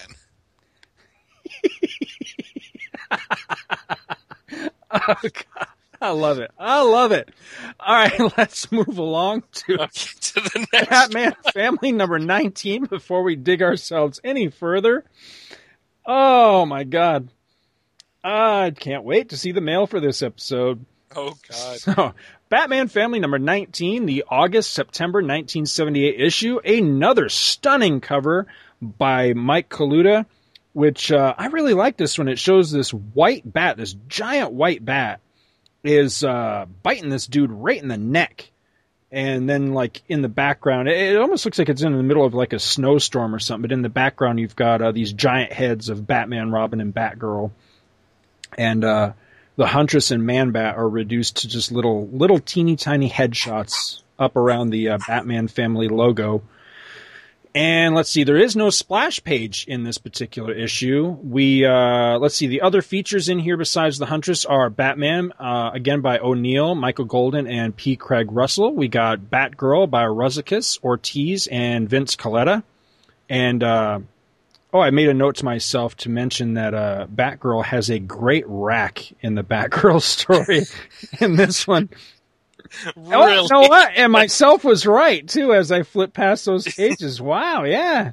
[4.92, 5.66] Oh, God.
[6.02, 6.50] I love it.
[6.58, 7.28] I love it.
[7.78, 10.88] All right, let's move along to Okay, to the next.
[10.88, 15.04] Batman Family number 19 before we dig ourselves any further.
[16.06, 17.28] Oh, my God.
[18.24, 20.84] I can't wait to see the mail for this episode.
[21.14, 21.78] Oh God.
[21.80, 22.14] So,
[22.50, 28.48] Batman Family number 19, the August September 1978 issue, another stunning cover
[28.82, 30.26] by Mike Kaluta,
[30.72, 32.26] which uh, I really like this one.
[32.26, 35.20] It shows this white bat, this giant white bat,
[35.84, 38.50] is uh, biting this dude right in the neck.
[39.12, 42.34] And then, like in the background, it, almost looks like it's in the middle of
[42.34, 43.62] like a snowstorm or something.
[43.62, 47.52] But in the background, you've got uh, these giant heads of Batman, Robin, and Batgirl,
[48.58, 49.12] and uh,
[49.60, 54.34] the Huntress and Man Bat are reduced to just little, little teeny tiny headshots up
[54.34, 56.40] around the uh, Batman family logo.
[57.54, 61.08] And let's see, there is no splash page in this particular issue.
[61.22, 65.72] We uh, let's see, the other features in here besides the Huntress are Batman, uh,
[65.74, 67.96] again by O'Neil, Michael Golden, and P.
[67.96, 68.74] Craig Russell.
[68.74, 72.62] We got Batgirl by Rozakis, Ortiz, and Vince Colletta.
[73.28, 74.00] And uh,
[74.72, 78.44] oh, I made a note to myself to mention that uh, Batgirl has a great
[78.46, 80.62] rack in the Batgirl story
[81.20, 81.88] in this one.
[82.96, 83.14] Really?
[83.14, 83.90] Oh, you know what?
[83.96, 87.20] And myself was right too as I flipped past those pages.
[87.20, 88.12] wow, yeah.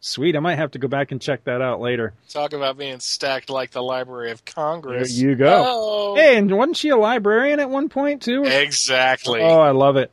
[0.00, 0.36] Sweet.
[0.36, 2.14] I might have to go back and check that out later.
[2.30, 5.12] Talk about being stacked like the Library of There Congress.
[5.18, 5.64] you go.
[5.68, 6.14] Oh.
[6.14, 8.44] Hey, and wasn't she a librarian at one point too?
[8.44, 9.42] Exactly.
[9.42, 10.10] Oh, I love it.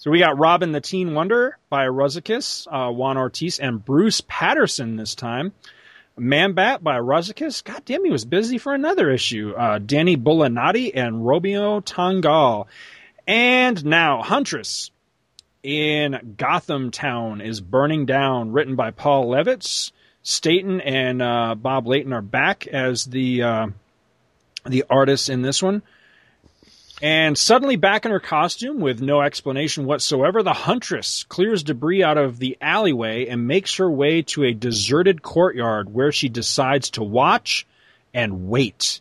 [0.00, 4.96] So we got Robin the Teen Wonder by Rozakis, uh, Juan Ortiz, and Bruce Patterson
[4.96, 5.52] this time.
[6.16, 7.62] Man Bat by Rozakis.
[7.62, 9.52] God damn, he was busy for another issue.
[9.54, 12.66] Uh, Danny Bulanadi and Romeo Tanghal.
[13.26, 14.90] And now Huntress
[15.62, 19.92] in Gotham Town is burning down, written by Paul Levitz.
[20.22, 23.66] Staton and uh, Bob Layton are back as the uh,
[24.64, 25.82] the artists in this one.
[27.02, 32.18] And suddenly back in her costume with no explanation whatsoever, the Huntress clears debris out
[32.18, 37.02] of the alleyway and makes her way to a deserted courtyard where she decides to
[37.02, 37.66] watch
[38.12, 39.00] and wait.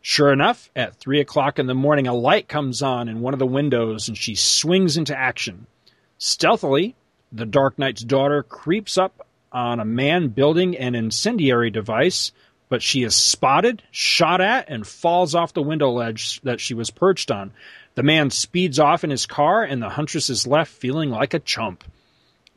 [0.00, 3.38] Sure enough, at three o'clock in the morning, a light comes on in one of
[3.38, 5.66] the windows and she swings into action.
[6.16, 6.96] Stealthily,
[7.30, 12.32] the Dark Knight's daughter creeps up on a man building an incendiary device,
[12.68, 16.90] but she is spotted, shot at, and falls off the window ledge that she was
[16.90, 17.52] perched on.
[17.94, 21.40] The man speeds off in his car, and the Huntress is left feeling like a
[21.40, 21.84] chump.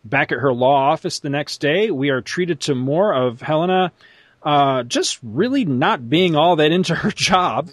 [0.04, 3.92] Back at her law office the next day, we are treated to more of Helena
[4.44, 7.70] uh, just really not being all that into her job.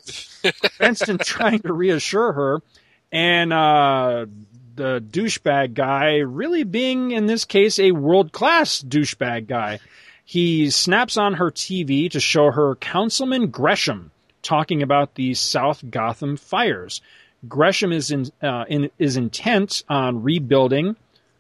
[0.77, 2.63] Cranston trying to reassure her,
[3.11, 4.27] and uh,
[4.75, 9.81] the douchebag guy really being, in this case, a world class douchebag guy.
[10.29, 14.11] He snaps on her TV to show her Councilman Gresham
[14.43, 17.01] talking about the South Gotham fires.
[17.49, 20.97] Gresham is in, uh, in is intent on rebuilding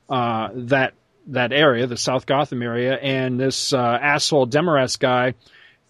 [0.08, 0.94] uh, that
[1.26, 5.34] that area, the South Gotham area, and this uh, asshole Demarest guy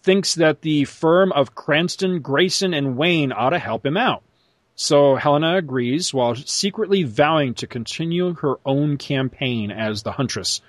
[0.03, 4.23] thinks that the firm of Cranston, Grayson, and Wayne ought to help him out.
[4.75, 10.59] So Helena agrees while secretly vowing to continue her own campaign as the Huntress.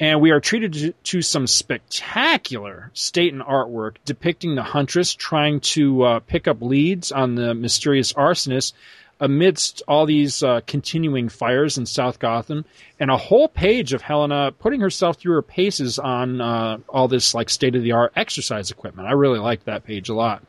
[0.00, 6.20] And we are treated to, some spectacular Staton artwork depicting the Huntress trying to uh,
[6.20, 8.72] pick up leads on the mysterious arsonist
[9.20, 12.64] amidst all these uh, continuing fires in South Gotham,
[12.98, 17.32] and a whole page of Helena putting herself through her paces on uh, all this
[17.32, 19.06] like state of the art exercise equipment.
[19.06, 20.42] I really liked that page a lot.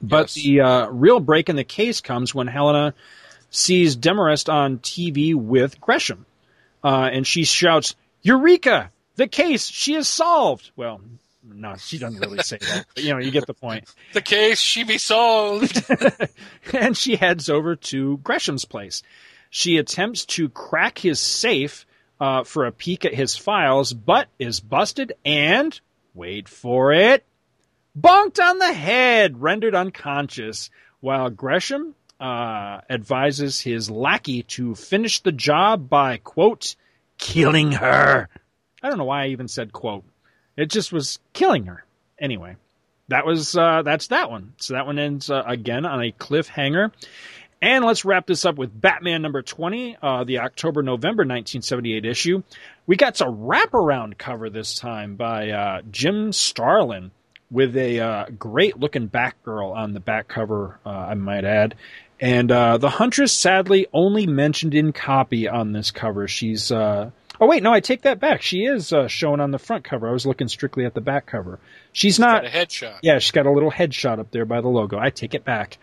[0.00, 0.34] But Yes.
[0.34, 2.94] the uh, real break in the case comes when Helena
[3.50, 6.24] sees Demarest on TV with Gresham,
[6.82, 7.94] uh, and she shouts,
[8.26, 8.90] "Eureka!
[9.14, 9.68] The case!
[9.68, 11.00] She is solved!" Well,
[11.44, 13.84] no, she doesn't really say that, but you know, you get the point.
[14.14, 15.84] The case she be solved.
[16.72, 19.02] and she heads over to Gresham's place.
[19.48, 21.86] She attempts to crack his safe
[22.18, 25.78] uh, for a peek at his files, but is busted and,
[26.14, 27.24] wait for it,
[27.96, 30.70] bonked on the head, rendered unconscious,
[31.00, 36.74] while Gresham uh, advises his lackey to finish the job by, quote,
[37.18, 38.28] killing her.
[38.82, 40.04] I don't know why I even said quote.
[40.56, 41.84] It just was killing her.
[42.18, 42.56] Anyway,
[43.08, 44.54] that was uh, that's that one.
[44.58, 46.92] So that one ends uh, again on a cliffhanger.
[47.62, 52.42] And let's wrap this up with Batman number 20, uh, the October November 1978 issue.
[52.86, 57.12] We got a wraparound cover this time by uh, Jim Starlin
[57.50, 61.76] with a uh, great looking Batgirl on the back cover, uh, I might add.
[62.20, 66.26] And uh, the Huntress, sadly, only mentioned in copy on this cover.
[66.28, 66.72] She's.
[66.72, 67.10] Uh,
[67.40, 68.42] oh, wait, no, I take that back.
[68.42, 70.08] She is uh, shown on the front cover.
[70.08, 71.58] I was looking strictly at the back cover.
[71.92, 72.42] She's not.
[72.42, 72.98] Got a headshot.
[73.02, 74.98] Yeah, she's got a little headshot up there by the logo.
[74.98, 75.78] I take it back.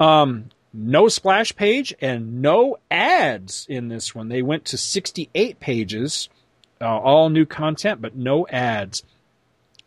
[0.00, 4.28] Um, no splash page and no ads in this one.
[4.28, 6.28] They went to 68 pages,
[6.80, 9.02] uh, all new content, but no ads.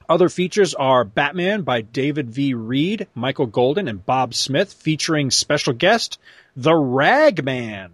[0.10, 2.56] Other features are Batman by David V.
[2.56, 6.18] Reed, Michael Golden, and Bob Smith, featuring special guest,
[6.56, 7.92] The Ragman.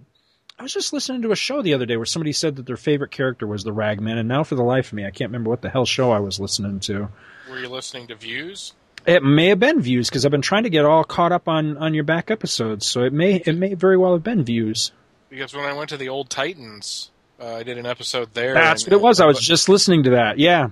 [0.57, 2.78] I was just listening to a show the other day where somebody said that their
[2.78, 5.49] favorite character was the Ragman, and now for the life of me, I can't remember
[5.49, 7.09] what the hell show I was listening to.
[7.49, 8.74] Were you listening to Views?
[9.05, 11.78] It may have been views because I've been trying to get all caught up on
[11.78, 14.93] on your back episodes, so it may it may very well have been views.
[15.30, 18.55] Because when I went to the old Titans, uh, I did an episode there.
[18.55, 19.20] That's and- what it was.
[19.20, 20.39] I was just listening to that.
[20.39, 20.70] Yeah,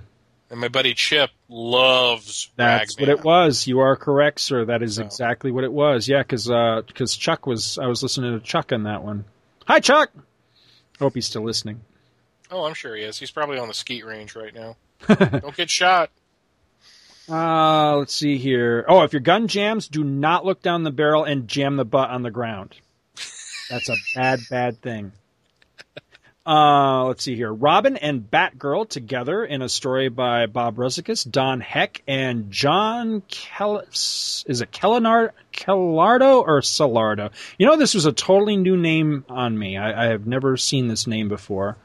[0.50, 3.66] And my buddy Chip loves that's what it was.
[3.66, 4.66] You are correct, sir.
[4.66, 6.06] That is exactly what it was.
[6.06, 6.46] Yeah, because
[6.86, 9.24] because Chuck was I was listening to Chuck on that one.
[9.66, 10.10] Hi, Chuck.
[10.98, 11.80] Hope he's still listening.
[12.50, 13.18] Oh, I'm sure he is.
[13.18, 14.76] He's probably on the skeet range right now.
[15.08, 16.10] Don't get shot.
[17.28, 18.84] Uh, let's see here.
[18.86, 22.10] Oh, if your gun jams, do not look down the barrel and jam the butt
[22.10, 22.74] on the ground.
[23.70, 25.12] That's a bad, bad thing.
[26.46, 27.50] Uh, let's see here.
[27.50, 33.84] Robin and Batgirl together in a story by Bob Rozakis, Don Heck, and John Kel-
[33.88, 37.30] is it Kellenar- Kellardo or Salardo?
[37.58, 39.78] You know, this was a totally new name on me.
[39.78, 41.78] I, I have never seen this name before.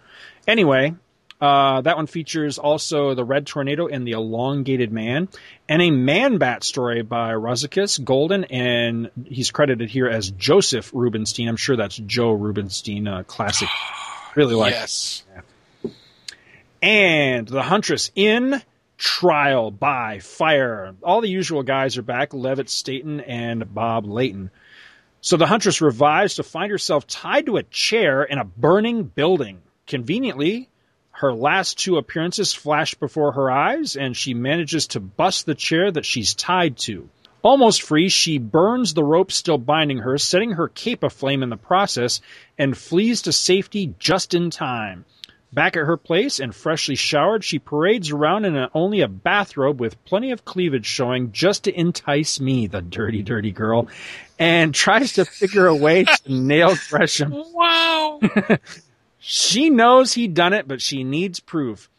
[0.45, 0.93] Anyway,
[1.39, 5.29] uh, that one features also the Red Tornado and the Elongated Man,
[5.69, 11.47] and a Man Bat story by Rozakis, Golden, and he's credited here as Joseph Rubenstein.
[11.47, 13.69] I'm sure that's Joe Rubenstein, a classic.
[14.39, 14.71] Really like.
[14.71, 15.23] yes.
[16.81, 18.61] And the Huntress in
[18.97, 20.95] Trial by Fire.
[21.03, 24.49] All the usual guys are back Levitz Staton and Bob Layton.
[25.19, 29.61] So the Huntress revives to find herself tied to a chair in a burning building.
[29.87, 30.69] Conveniently,
[31.11, 35.91] her last two appearances flash before her eyes, and she manages to bust the chair
[35.91, 37.09] that she's tied to.
[37.41, 41.57] Almost free, she burns the rope still binding her, setting her cape aflame in the
[41.57, 42.21] process,
[42.57, 45.05] and flees to safety just in time.
[45.51, 49.79] Back at her place and freshly showered, she parades around in a, only a bathrobe
[49.79, 53.87] with plenty of cleavage showing just to entice me, the dirty, dirty girl,
[54.37, 57.33] and tries to figure a way to nail Gresham.
[57.53, 58.19] Wow.
[59.21, 61.89] She knows he done it, but she needs proof.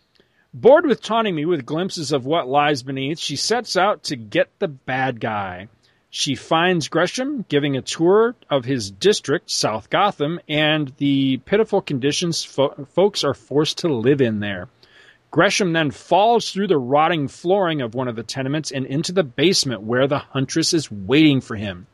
[0.52, 4.48] Bored with taunting me with glimpses of what lies beneath, she sets out to get
[4.58, 5.68] the bad guy.
[6.10, 12.42] She finds Gresham giving a tour of his district, South Gotham, and the pitiful conditions
[12.42, 14.68] fo- folks are forced to live in there.
[15.30, 19.22] Gresham then falls through the rotting flooring of one of the tenements and into the
[19.22, 21.86] basement where the huntress is waiting for him.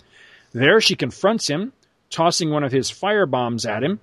[0.53, 1.75] There she confronts him,
[2.09, 4.01] tossing one of his fire bombs at him.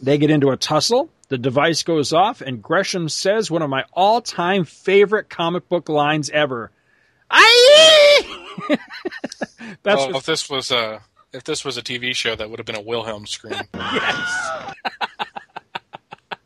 [0.00, 1.10] They get into a tussle.
[1.28, 6.28] The device goes off, and Gresham says one of my all-time favorite comic book lines
[6.30, 6.70] ever.
[7.30, 8.22] Aye!
[9.82, 11.02] That's well, what- if this was a
[11.32, 13.58] if this was a TV show, that would have been a Wilhelm scream.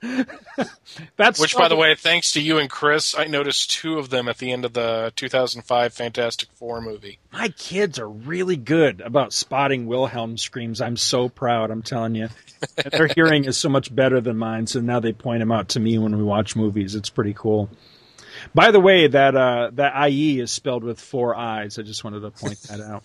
[1.16, 4.28] that's Which, by the way, thanks to you and Chris, I noticed two of them
[4.28, 7.18] at the end of the 2005 Fantastic Four movie.
[7.32, 10.80] my kids are really good about spotting Wilhelm screams.
[10.80, 11.70] I'm so proud.
[11.70, 12.28] I'm telling you,
[12.90, 14.66] their hearing is so much better than mine.
[14.66, 16.94] So now they point them out to me when we watch movies.
[16.94, 17.70] It's pretty cool.
[18.54, 21.78] By the way, that uh, that IE is spelled with four I's.
[21.78, 23.04] I just wanted to point that out.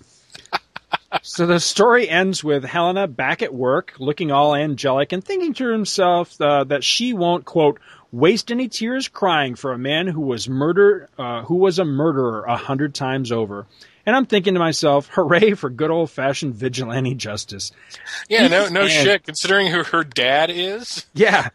[1.22, 5.66] So the story ends with Helena back at work, looking all angelic and thinking to
[5.66, 7.80] herself uh, that she won't quote
[8.12, 12.44] waste any tears crying for a man who was murder uh, who was a murderer
[12.46, 13.66] a hundred times over.
[14.06, 17.72] And I'm thinking to myself, hooray for good old fashioned vigilante justice.
[18.28, 18.90] Yeah, no, no Man.
[18.90, 19.24] shit.
[19.24, 21.50] Considering who her dad is, Yeah,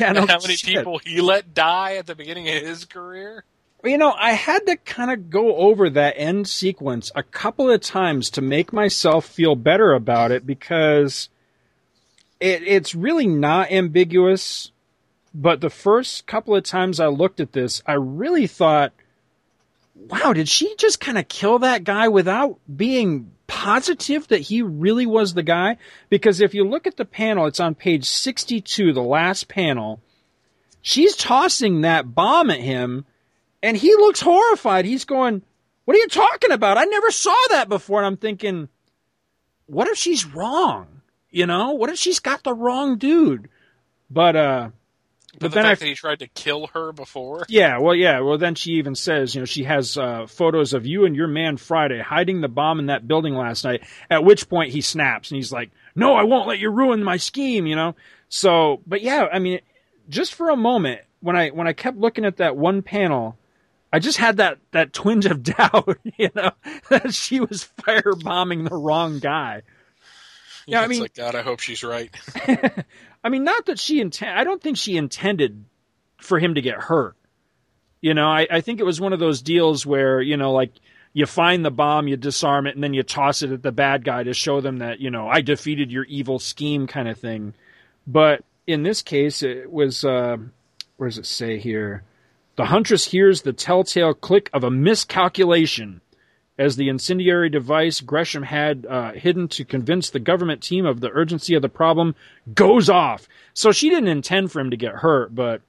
[0.00, 0.12] yeah.
[0.12, 0.76] No how many shit.
[0.76, 3.44] people he let die at the beginning of his career.
[3.84, 7.80] You know, I had to kind of go over that end sequence a couple of
[7.80, 11.28] times to make myself feel better about it because
[12.38, 14.70] it, it's really not ambiguous.
[15.34, 18.92] But the first couple of times I looked at this, I really thought,
[19.96, 25.06] wow, did she just kind of kill that guy without being positive that he really
[25.06, 25.78] was the guy?
[26.08, 30.00] Because if you look at the panel, it's on page 62, the last panel.
[30.82, 33.06] She's tossing that bomb at him
[33.62, 34.84] and he looks horrified.
[34.84, 35.42] He's going,
[35.84, 36.78] What are you talking about?
[36.78, 37.98] I never saw that before.
[38.00, 38.68] And I'm thinking,
[39.66, 41.02] What if she's wrong?
[41.30, 43.48] You know, what if she's got the wrong dude?
[44.10, 44.68] But, uh,
[45.32, 47.46] But, but the then fact I, that he tried to kill her before.
[47.48, 50.84] yeah, well, yeah, well, then she even says, you know, she has uh, photos of
[50.84, 53.82] you and your man Friday hiding the bomb in that building last night.
[54.10, 57.16] At which point he snaps and he's like, "No, I won't let you ruin my
[57.16, 57.94] scheme," you know.
[58.28, 59.60] So, but yeah, I mean,
[60.10, 63.38] just for a moment, when I when I kept looking at that one panel,
[63.92, 66.52] I just had that that twinge of doubt, you know,
[66.88, 69.62] that she was firebombing the wrong guy.
[70.66, 71.34] Yeah, I mean- like God.
[71.34, 72.10] I hope she's right.
[73.24, 74.38] I mean, not that she intend.
[74.38, 75.64] I don't think she intended
[76.18, 77.16] for him to get hurt.
[78.00, 80.72] You know, I, I think it was one of those deals where you know, like
[81.12, 84.04] you find the bomb, you disarm it, and then you toss it at the bad
[84.04, 87.54] guy to show them that you know I defeated your evil scheme, kind of thing.
[88.06, 90.04] But in this case, it was.
[90.04, 90.38] Uh,
[90.96, 92.04] where does it say here?
[92.56, 96.00] The huntress hears the telltale click of a miscalculation
[96.58, 101.10] as the incendiary device Gresham had uh, hidden to convince the government team of the
[101.10, 102.14] urgency of the problem
[102.52, 103.26] goes off.
[103.54, 105.62] So she didn't intend for him to get hurt, but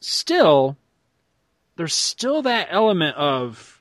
[0.00, 0.76] still,
[1.76, 3.80] there's still that element of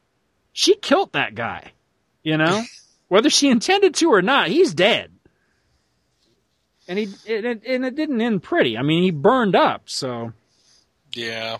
[0.53, 1.71] she killed that guy.
[2.23, 2.63] You know,
[3.07, 5.11] whether she intended to or not, he's dead.
[6.87, 8.77] and he it, it, and it didn't end pretty.
[8.77, 9.89] I mean, he burned up.
[9.89, 10.33] So
[11.13, 11.57] Yeah.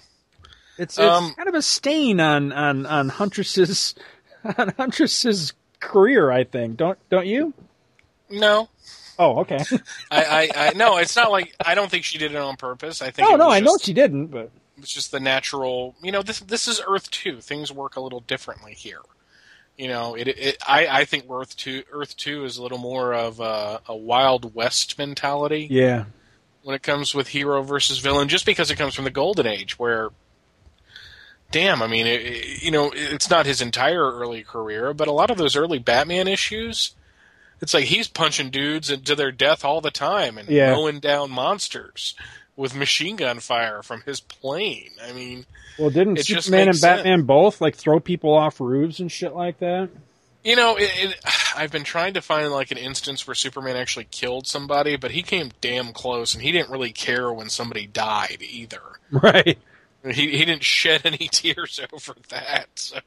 [0.77, 3.95] It's it's Um, kind of a stain on on on Huntress's
[4.57, 6.31] on Huntress's career.
[6.31, 7.53] I think don't don't you?
[8.29, 8.69] No.
[9.19, 9.57] Oh, okay.
[10.11, 13.01] I, I, I no, it's not like I don't think she did it on purpose.
[13.01, 15.95] I think no, it no, was I know she didn't, but it's just the natural
[16.03, 19.01] you know this this is earth 2 things work a little differently here
[19.75, 23.13] you know it, it i i think earth 2 earth 2 is a little more
[23.13, 26.05] of a, a wild west mentality yeah,
[26.61, 29.79] when it comes with hero versus villain just because it comes from the golden age
[29.79, 30.09] where
[31.51, 35.31] damn i mean it, you know it's not his entire early career but a lot
[35.31, 36.93] of those early batman issues
[37.61, 40.73] it's like he's punching dudes to their death all the time and Yeah.
[40.73, 42.15] mowing down monsters
[42.55, 45.45] with machine gun fire from his plane i mean
[45.79, 46.97] well, didn't Superman and sense.
[46.97, 49.89] Batman both like throw people off roofs and shit like that?
[50.43, 51.15] You know, it, it,
[51.55, 55.21] I've been trying to find like an instance where Superman actually killed somebody, but he
[55.21, 58.81] came damn close, and he didn't really care when somebody died either.
[59.11, 59.59] Right.
[60.03, 62.67] He he didn't shed any tears over that.
[62.75, 62.99] So.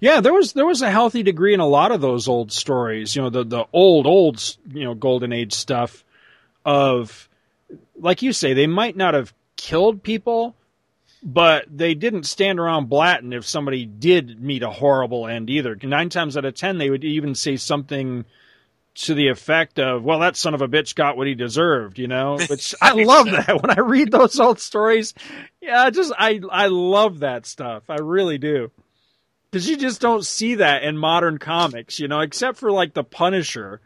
[0.00, 3.16] Yeah, there was there was a healthy degree in a lot of those old stories.
[3.16, 6.04] You know, the the old old you know golden age stuff
[6.64, 7.28] of
[7.98, 10.54] like you say they might not have killed people,
[11.22, 15.76] but they didn't stand around blatting if somebody did meet a horrible end either.
[15.82, 18.24] Nine times out of ten, they would even say something
[18.94, 22.08] to the effect of, "Well, that son of a bitch got what he deserved," you
[22.08, 22.38] know.
[22.48, 25.14] Which I love that when I read those old stories.
[25.60, 27.84] Yeah, I just I I love that stuff.
[27.88, 28.70] I really do
[29.50, 33.04] because you just don't see that in modern comics, you know, except for like the
[33.04, 33.80] Punisher.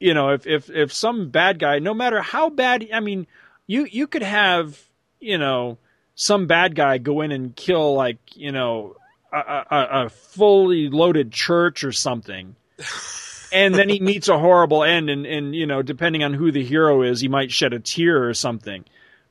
[0.00, 3.26] You know, if if if some bad guy, no matter how bad, I mean,
[3.66, 4.80] you you could have
[5.20, 5.78] you know
[6.14, 8.96] some bad guy go in and kill like you know
[9.32, 12.56] a, a, a fully loaded church or something.
[13.52, 16.64] And then he meets a horrible end, and, and you know, depending on who the
[16.64, 18.84] hero is, he might shed a tear or something.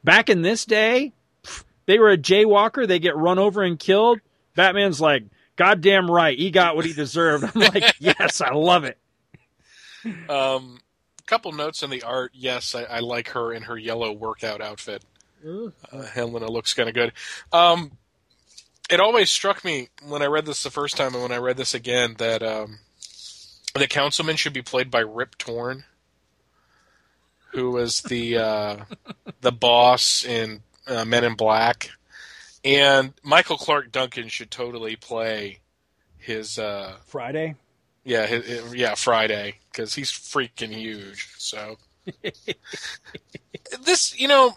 [0.04, 1.14] Back in this day,
[1.86, 4.20] they were a jaywalker, they get run over and killed.
[4.56, 5.24] Batman's like,
[5.56, 7.44] goddamn right, he got what he deserved.
[7.54, 8.98] I'm like, yes, I love it.
[10.30, 10.80] Um,
[11.28, 12.32] couple notes on the art.
[12.34, 15.04] Yes, I, I like her in her yellow workout outfit.
[15.46, 17.14] Uh, Helena looks kind of good.
[17.52, 17.92] Um,
[18.90, 21.58] it always struck me when I read this the first time and when I read
[21.58, 22.80] this again that um,
[23.78, 25.84] the councilman should be played by Rip Torn,
[27.54, 28.78] who was the uh,
[29.42, 31.90] the boss in uh, Men in Black,
[32.64, 35.60] and Michael Clarke Duncan should totally play
[36.18, 37.56] his uh, Friday.
[38.04, 41.30] yeah, his, his- yeah, Friday because he's freaking huge.
[41.38, 41.78] So
[43.84, 44.56] this, you know,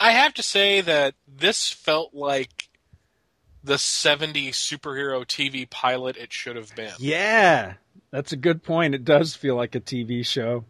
[0.00, 2.68] I have to say that this felt like
[3.64, 6.92] the '70s superhero TV pilot it should have been.
[6.98, 7.74] Yeah,
[8.16, 8.94] that's a good point.
[8.94, 10.64] It does feel like a TV show.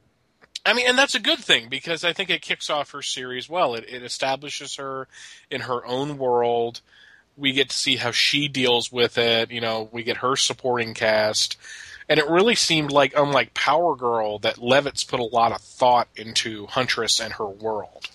[0.64, 3.48] I mean, and that's a good thing because I think it kicks off her series
[3.48, 3.76] well.
[3.76, 5.06] It, it establishes her
[5.48, 6.80] in her own world.
[7.36, 9.52] We get to see how she deals with it.
[9.52, 11.56] You know, we get her supporting cast.
[12.08, 16.08] And it really seemed like, unlike Power Girl, that Levitz put a lot of thought
[16.16, 18.08] into Huntress and her world.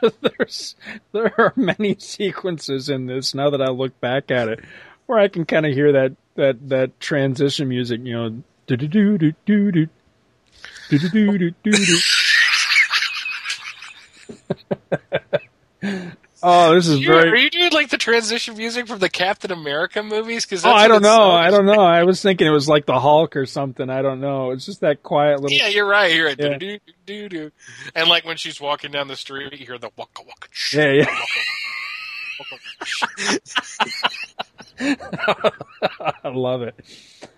[0.22, 0.76] There's
[1.12, 4.60] there are many sequences in this now that I look back at it
[5.08, 8.88] where I can kind of hear that that that transition music, you know, do do
[8.88, 9.86] do do do do
[10.88, 11.98] do do do do do.
[16.40, 20.04] Oh, this is You, are you doing like the transition music from the Captain America
[20.04, 20.46] movies?
[20.46, 21.32] Because Oh, I don't know.
[21.32, 21.80] I don't know.
[21.80, 23.90] I was thinking it was like the Hulk or something.
[23.90, 24.52] I don't know.
[24.52, 25.56] It's just that quiet little.
[25.56, 26.14] Yeah, you're right.
[26.14, 26.36] You're right.
[26.38, 26.56] Yeah.
[26.58, 27.50] Do, do, do.
[27.96, 30.48] And like when she's walking down the street, you hear the waka waka.
[30.72, 31.16] Yeah, yeah.
[34.80, 36.74] I love it.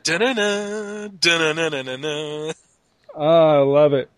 [0.03, 2.53] Da-na-na, da-na-na-na-na-na.
[3.15, 4.11] Oh, I love it.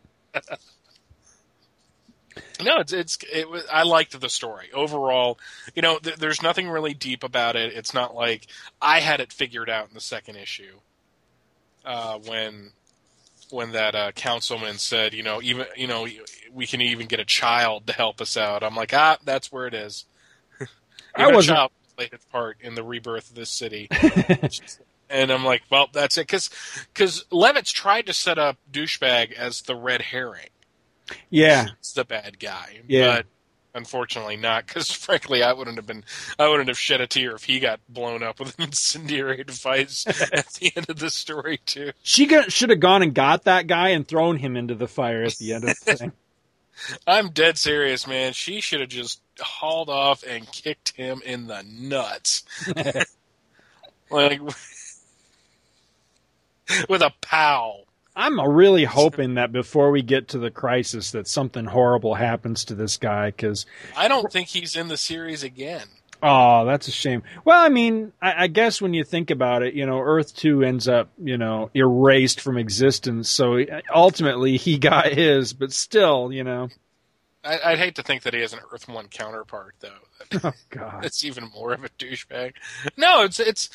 [2.62, 3.64] No, it's it's it was.
[3.72, 5.38] I liked the story overall.
[5.74, 7.72] You know, th- there's nothing really deep about it.
[7.72, 8.46] It's not like
[8.80, 10.78] I had it figured out in the second issue.
[11.84, 12.70] Uh, when
[13.50, 16.06] when that uh, councilman said, you know, even you know,
[16.52, 18.62] we can even get a child to help us out.
[18.62, 20.04] I'm like, ah, that's where it is.
[21.14, 21.70] I wasn't- child
[22.02, 23.88] played its part in the rebirth of this city.
[25.10, 26.48] And I'm like, well, that's it, because
[26.94, 30.48] because Levitz tried to set up douchebag as the red herring
[31.28, 32.80] Yeah, it's the bad guy.
[32.88, 33.16] Yeah.
[33.16, 33.26] But
[33.74, 36.04] unfortunately not, because frankly, I wouldn't have been,
[36.38, 40.06] I wouldn't have shed a tear if he got blown up with an incendiary device
[40.32, 41.92] at the end of the story too.
[42.02, 45.24] she got, should have gone and got that guy and thrown him into the fire
[45.24, 46.12] at the end of the thing.
[47.06, 48.32] I'm dead serious, man.
[48.32, 52.44] She should have just hauled off and kicked him in the nuts,
[54.10, 54.40] like
[56.88, 57.80] with a pow.
[58.14, 62.74] I'm really hoping that before we get to the crisis, that something horrible happens to
[62.74, 63.28] this guy.
[63.28, 63.64] Because
[63.96, 65.86] I don't think he's in the series again.
[66.22, 67.22] oh, that's a shame.
[67.46, 70.62] Well, I mean, I, I guess when you think about it, you know, Earth Two
[70.62, 73.30] ends up, you know, erased from existence.
[73.30, 73.64] So
[73.94, 76.68] ultimately, he got his, but still, you know,
[77.44, 80.40] I, I'd hate to think that he has an Earth One counterpart, though.
[80.44, 82.54] oh god, It's even more of a douchebag.
[82.96, 83.68] No, it's it's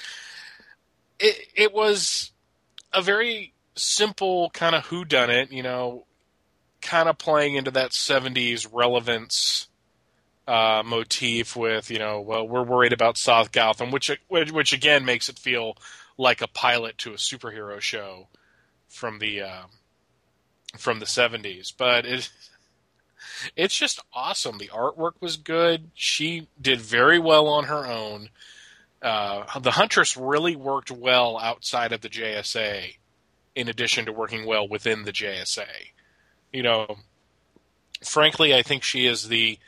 [1.20, 2.32] it it was
[2.94, 6.06] a very simple kind of who done it, you know,
[6.82, 9.68] kind of playing into that 70s relevance
[10.48, 15.06] uh, motif with, you know, well, we're worried about South Gotham, which which, which again
[15.06, 15.78] makes it feel
[16.18, 18.28] like a pilot to a superhero show
[18.88, 19.64] from the uh,
[20.78, 22.30] from the 70s, but it
[23.56, 24.58] it's just awesome.
[24.58, 25.92] The artwork was good.
[25.94, 28.30] She did very well on her own.
[29.02, 32.96] Uh, the Huntress really worked well outside of the JSA,
[33.56, 35.68] in addition to working well within the JSA.
[36.52, 36.98] You know,
[38.04, 39.60] frankly, I think she is the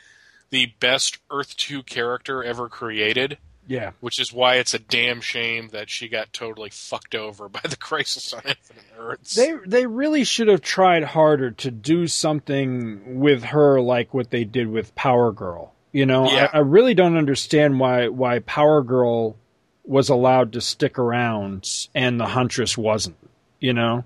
[0.50, 5.68] the best Earth Two character ever created, yeah, which is why it's a damn shame
[5.68, 9.34] that she got totally fucked over by the Crisis on Infinite Earths.
[9.34, 14.44] they they really should have tried harder to do something with her like what they
[14.44, 15.74] did with Power Girl.
[15.92, 16.48] You know, Yeah.
[16.52, 19.36] I, I really don't understand why why Power Girl
[19.84, 23.16] was allowed to stick around and the Huntress wasn't.
[23.60, 24.04] You know,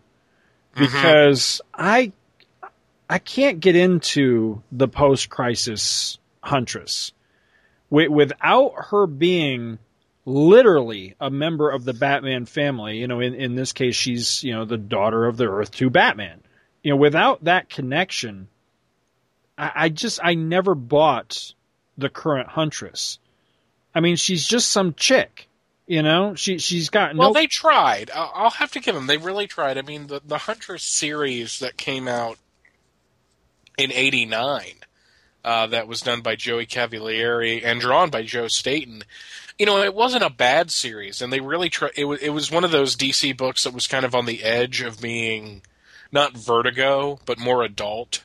[0.75, 0.85] mm-hmm.
[0.85, 2.13] because I
[3.09, 7.13] I can't get into the post crisis Huntress
[7.95, 9.79] without her being
[10.27, 12.99] literally a member of the Batman family.
[12.99, 15.91] You know, in in this case, she's you know the daughter of the Earth Two
[15.91, 16.41] Batman.
[16.83, 18.49] You know, without that connection,
[19.57, 21.55] I, I just I never bought
[21.97, 23.19] the current Huntress.
[23.95, 25.49] I mean, she's just some chick.
[25.87, 27.35] You know, she she's got Well, no.
[27.35, 28.11] they tried.
[28.15, 29.07] I'll I'll have to give them.
[29.07, 29.77] They really tried.
[29.79, 32.39] I mean, the the Huntress series that came out
[33.77, 34.65] in '89,
[35.45, 39.03] uh, that was done by Joey Cavalieri and drawn by Joe Staton.
[39.59, 41.71] You know, it wasn't a bad series, and they really.
[41.97, 44.43] It was it was one of those DC books that was kind of on the
[44.43, 45.63] edge of being
[46.11, 48.25] not Vertigo, but more adult.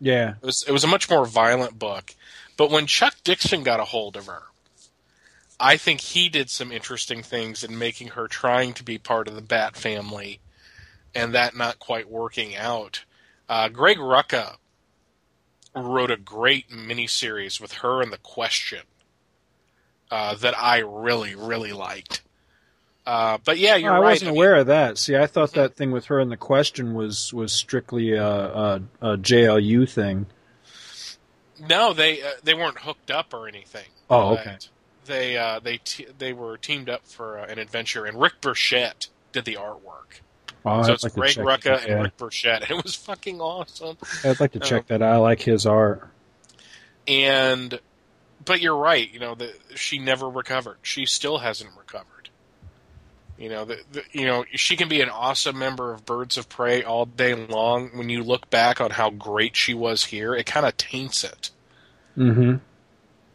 [0.00, 2.14] yeah, It was it was a much more violent book.
[2.56, 4.42] But when Chuck Dixon got a hold of her,
[5.58, 9.34] I think he did some interesting things in making her trying to be part of
[9.34, 10.40] the Bat family,
[11.14, 13.04] and that not quite working out.
[13.48, 14.56] Uh, Greg Rucka
[15.74, 18.80] wrote a great miniseries with her and the Question
[20.10, 22.22] uh, that I really really liked.
[23.06, 24.10] Uh, but yeah, you're I right.
[24.10, 24.98] wasn't I mean- aware of that.
[24.98, 28.82] See, I thought that thing with her and the question was was strictly a, a,
[29.00, 30.26] a JLU thing.
[31.68, 33.86] No, they uh, they weren't hooked up or anything.
[34.08, 34.56] Oh, okay.
[35.06, 39.08] They uh, they te- they were teamed up for uh, an adventure, and Rick Burchett
[39.32, 40.20] did the artwork.
[40.64, 42.02] Oh, so I'd it's like Greg Rucka that, and yeah.
[42.02, 43.96] Rick Burchett, and it was fucking awesome.
[44.24, 45.02] I'd like to check that.
[45.02, 46.08] I like his art.
[47.06, 47.80] And
[48.44, 49.10] but you're right.
[49.12, 50.78] You know, the, she never recovered.
[50.82, 52.30] She still hasn't recovered.
[53.38, 56.48] You know, the, the, you know she can be an awesome member of Birds of
[56.48, 57.90] Prey all day long.
[57.94, 61.50] When you look back on how great she was here, it kind of taints it.
[62.16, 62.56] Mm-hmm.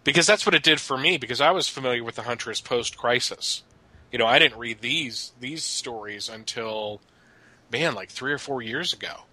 [0.03, 2.97] because that's what it did for me because I was familiar with the Huntress post
[2.97, 3.63] crisis.
[4.11, 7.01] You know, I didn't read these these stories until
[7.71, 9.23] man, like 3 or 4 years ago.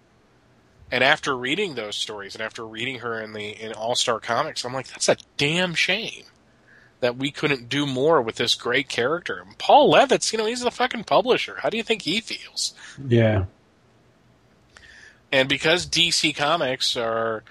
[0.91, 4.73] And after reading those stories and after reading her in the in All-Star Comics, I'm
[4.73, 6.25] like that's a damn shame
[6.99, 9.43] that we couldn't do more with this great character.
[9.45, 11.57] And Paul Levitz, you know, he's the fucking publisher.
[11.61, 12.73] How do you think he feels?
[13.05, 13.45] Yeah.
[15.31, 17.43] And because DC Comics are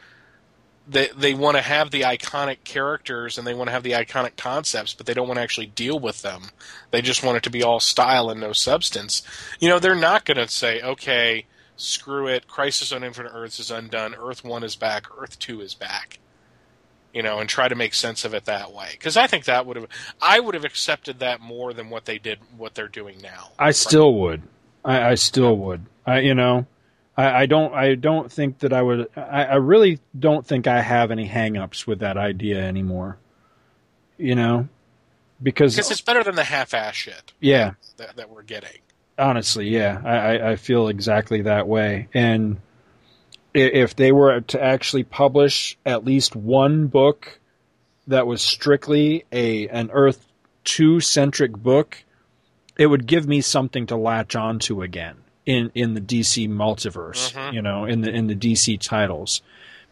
[0.87, 4.37] they they want to have the iconic characters and they want to have the iconic
[4.37, 6.43] concepts, but they don't want to actually deal with them.
[6.91, 9.23] They just want it to be all style and no substance.
[9.61, 11.47] You know, they're not going to say, "Okay,
[11.77, 12.49] screw it.
[12.49, 14.15] Crisis on Infinite Earths is undone.
[14.15, 15.07] Earth 1 is back.
[15.17, 16.19] Earth 2 is back."
[17.15, 18.97] You know, and try to make sense of it that way.
[18.99, 19.87] Cuz I think that would have
[20.21, 23.51] I would have accepted that more than what they did what they're doing now.
[23.59, 24.43] I still would.
[24.85, 25.87] I, I still would.
[26.07, 26.67] I you know,
[27.17, 30.81] I, I don't I don't think that I would I, I really don't think I
[30.81, 33.19] have any hangups with that idea anymore.
[34.19, 34.69] You know?
[35.43, 38.79] Because Because it's better than the half-ass shit yeah, that, that we're getting.
[39.19, 40.01] honestly, yeah.
[40.05, 42.09] I, I, I feel exactly that way.
[42.15, 42.61] And
[43.53, 47.41] if they were to actually publish at least one book
[48.07, 50.27] that was strictly a an Earth
[50.65, 52.05] two centric book,
[52.79, 55.17] it would give me something to latch onto again
[55.47, 57.33] in in the DC multiverse.
[57.33, 57.53] Mhm.
[57.53, 59.43] You know, in the in the DC titles.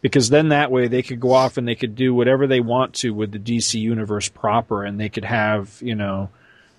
[0.01, 2.93] Because then that way they could go off and they could do whatever they want
[2.95, 6.29] to with the DC universe proper, and they could have you know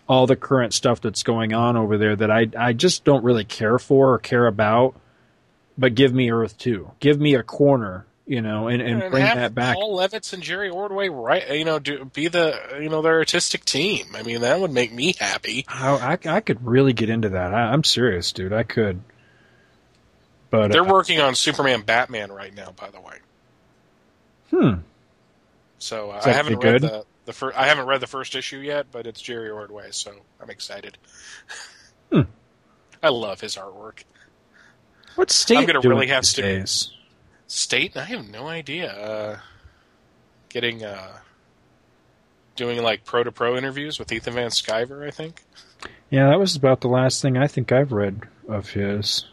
[0.09, 3.45] all the current stuff that's going on over there that I I just don't really
[3.45, 4.95] care for or care about.
[5.79, 6.91] But give me Earth 2.
[7.01, 9.77] Give me a corner, you know, and, and, And bring that back.
[9.77, 11.51] Paul Levitz and Jerry Ordway, right?
[11.51, 14.07] You know, do, be the you know their artistic team.
[14.15, 15.67] I mean, that would make me happy.
[15.69, 17.53] I, I I could really get into that.
[17.53, 18.55] I, I'm serious, dude.
[18.55, 19.03] I could.
[20.49, 23.19] But They're uh, working on Superman, Batman right now, by the way.
[24.49, 24.81] hmm.
[25.79, 26.83] So uh, I haven't read good?
[26.91, 27.59] the the first.
[27.59, 30.11] I haven't read the first issue yet, but it's Jerry Ordway, so
[30.41, 30.97] I'm excited.
[32.11, 32.23] Hmm.
[33.03, 34.05] I love his artwork.
[35.17, 37.02] What's state I'm gonna doing really have to-?
[37.53, 38.91] State, I have no idea.
[38.91, 39.39] Uh,
[40.49, 41.19] getting uh,
[42.57, 45.43] doing like pro to pro interviews with Ethan Van Sciver, I think.
[46.09, 49.27] Yeah, that was about the last thing I think I've read of his.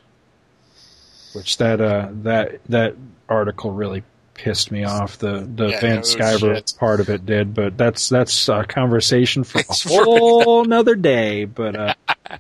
[1.33, 2.95] Which that uh that that
[3.29, 5.17] article really pissed me off.
[5.17, 9.59] The the Yeah, Van Sciver part of it did, but that's that's a conversation for
[9.69, 11.45] a whole another day.
[11.45, 11.93] But uh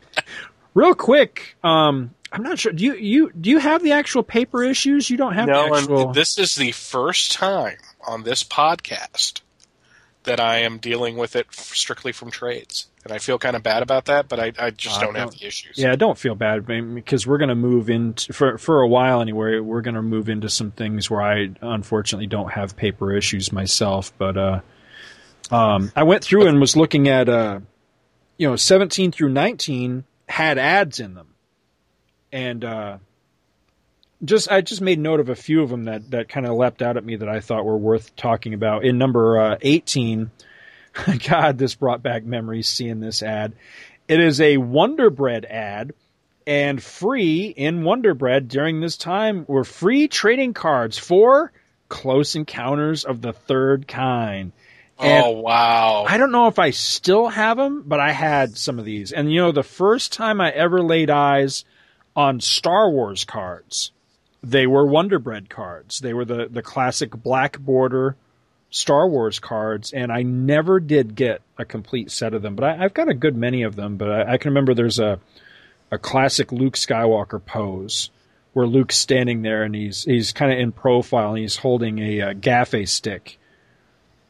[0.73, 2.71] real quick, um I'm not sure.
[2.71, 5.09] Do you you do you have the actual paper issues?
[5.09, 6.13] You don't have no, the actual.
[6.13, 9.41] this is the first time on this podcast
[10.23, 13.81] that I am dealing with it strictly from trades, and I feel kind of bad
[13.81, 14.27] about that.
[14.27, 15.77] But I, I just Uh, don't have don't- the issues.
[15.77, 19.21] Yeah, I don't feel bad because we're going to move into for for a while
[19.21, 19.59] anyway.
[19.59, 24.11] We're going to move into some things where I unfortunately don't have paper issues myself.
[24.19, 24.59] But uh,
[25.49, 27.61] um, I went through and was looking at uh,
[28.37, 31.28] you know, seventeen through nineteen had ads in them,
[32.31, 32.97] and uh,
[34.23, 36.81] just I just made note of a few of them that that kind of leapt
[36.81, 38.83] out at me that I thought were worth talking about.
[38.83, 40.31] In number uh, eighteen,
[41.27, 43.53] God, this brought back memories seeing this ad.
[44.07, 45.93] It is a Wonder Bread ad,
[46.45, 51.51] and free in Wonder Bread during this time were free trading cards for
[51.87, 54.51] Close Encounters of the Third Kind.
[54.99, 56.05] And oh wow!
[56.05, 59.13] I don't know if I still have them, but I had some of these.
[59.13, 61.63] And you know, the first time I ever laid eyes
[62.19, 63.93] on Star Wars cards,
[64.43, 66.01] they were Wonder Bread cards.
[66.01, 68.17] They were the, the classic black border
[68.71, 72.55] Star Wars cards, and I never did get a complete set of them.
[72.55, 73.95] But I, I've got a good many of them.
[73.95, 75.21] But I, I can remember there's a
[75.91, 78.09] a classic Luke Skywalker pose
[78.51, 82.21] where Luke's standing there and he's he's kind of in profile and he's holding a,
[82.21, 83.38] uh gaffe stick.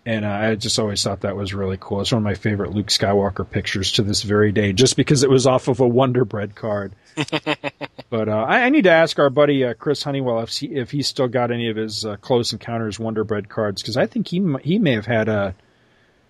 [0.05, 2.01] And uh, I just always thought that was really cool.
[2.01, 5.29] It's one of my favorite Luke Skywalker pictures to this very day, just because it
[5.29, 6.93] was off of a Wonder Bread card.
[8.09, 10.89] but uh, I, I need to ask our buddy uh, Chris Honeywell if he if
[10.91, 14.29] he's still got any of his uh, Close Encounters Wonder Bread cards, because I think
[14.29, 15.53] he he may have had a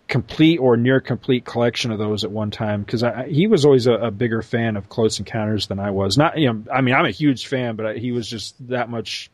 [0.08, 2.82] complete or near complete collection of those at one time.
[2.82, 6.18] Because he was always a, a bigger fan of Close Encounters than I was.
[6.18, 9.30] Not you know, I mean, I'm a huge fan, but he was just that much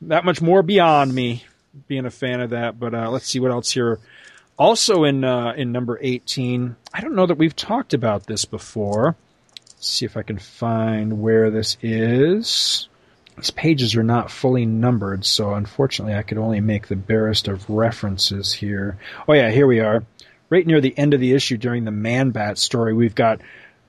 [0.00, 1.44] that much more beyond me
[1.88, 2.78] being a fan of that.
[2.78, 3.98] But uh, let's see what else here.
[4.58, 9.16] Also in uh, in number eighteen, I don't know that we've talked about this before.
[9.54, 12.88] Let's see if I can find where this is.
[13.36, 17.70] These pages are not fully numbered, so unfortunately I could only make the barest of
[17.70, 18.98] references here.
[19.26, 20.04] Oh yeah, here we are.
[20.50, 23.40] Right near the end of the issue during the Man Bat story, we've got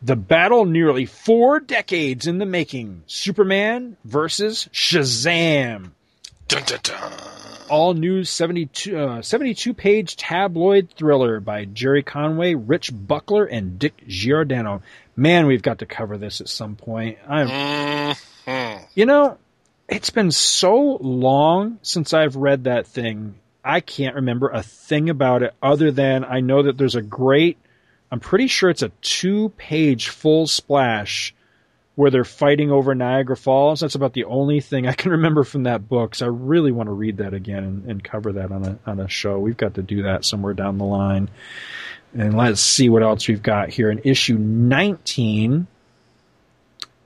[0.01, 3.03] the battle nearly four decades in the making.
[3.07, 5.91] Superman versus Shazam
[6.47, 7.11] Dun, dun, dun.
[7.69, 13.93] all new 72, uh, 72 page tabloid thriller by Gerry Conway, Rich Buckler, and Dick
[14.07, 14.81] Giordano.
[15.15, 17.17] Man, we've got to cover this at some point.
[17.27, 17.47] I'm,
[18.45, 18.85] Mhm.
[18.93, 19.37] you know,
[19.87, 23.35] it's been so long since I've read that thing.
[23.63, 27.57] I can't remember a thing about it other than I know that there's a great,
[28.11, 31.33] I'm pretty sure it's a two page full splash
[32.01, 33.81] where they're fighting over Niagara Falls.
[33.81, 36.15] That's about the only thing I can remember from that book.
[36.15, 38.99] So I really want to read that again and, and cover that on a on
[38.99, 39.37] a show.
[39.37, 41.29] We've got to do that somewhere down the line.
[42.15, 45.67] And let's see what else we've got here in issue 19.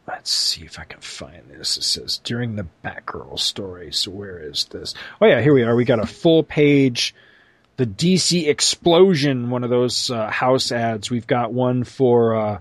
[0.07, 1.75] Let's see if I can find this.
[1.75, 3.91] It says during the Batgirl story.
[3.91, 4.93] So where is this?
[5.19, 5.75] Oh yeah, here we are.
[5.75, 7.13] We got a full page
[7.75, 11.11] the DC explosion, one of those uh, house ads.
[11.11, 12.59] We've got one for uh,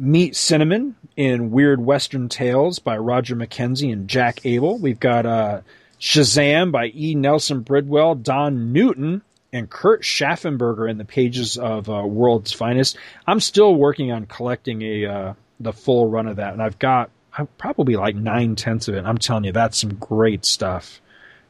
[0.00, 4.78] Meet Cinnamon in Weird Western Tales by Roger McKenzie and Jack Abel.
[4.78, 5.60] We've got uh,
[6.00, 7.14] Shazam by E.
[7.14, 9.20] Nelson Bridwell, Don Newton,
[9.52, 12.96] and Kurt Schaffenberger in the pages of uh, World's Finest.
[13.26, 17.10] I'm still working on collecting a uh, the full run of that, and I've got
[17.36, 19.04] I'm probably like nine tenths of it.
[19.04, 21.00] I'm telling you, that's some great stuff.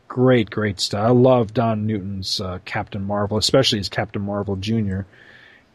[0.08, 1.06] Great, great stuff.
[1.06, 5.02] I love Don Newton's uh, Captain Marvel, especially as Captain Marvel Jr.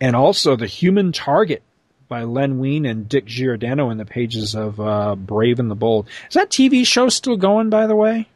[0.01, 1.63] And also The Human Target
[2.07, 6.07] by Len Wein and Dick Giordano in the pages of uh, Brave and the Bold.
[6.29, 8.27] Is that TV show still going, by the way?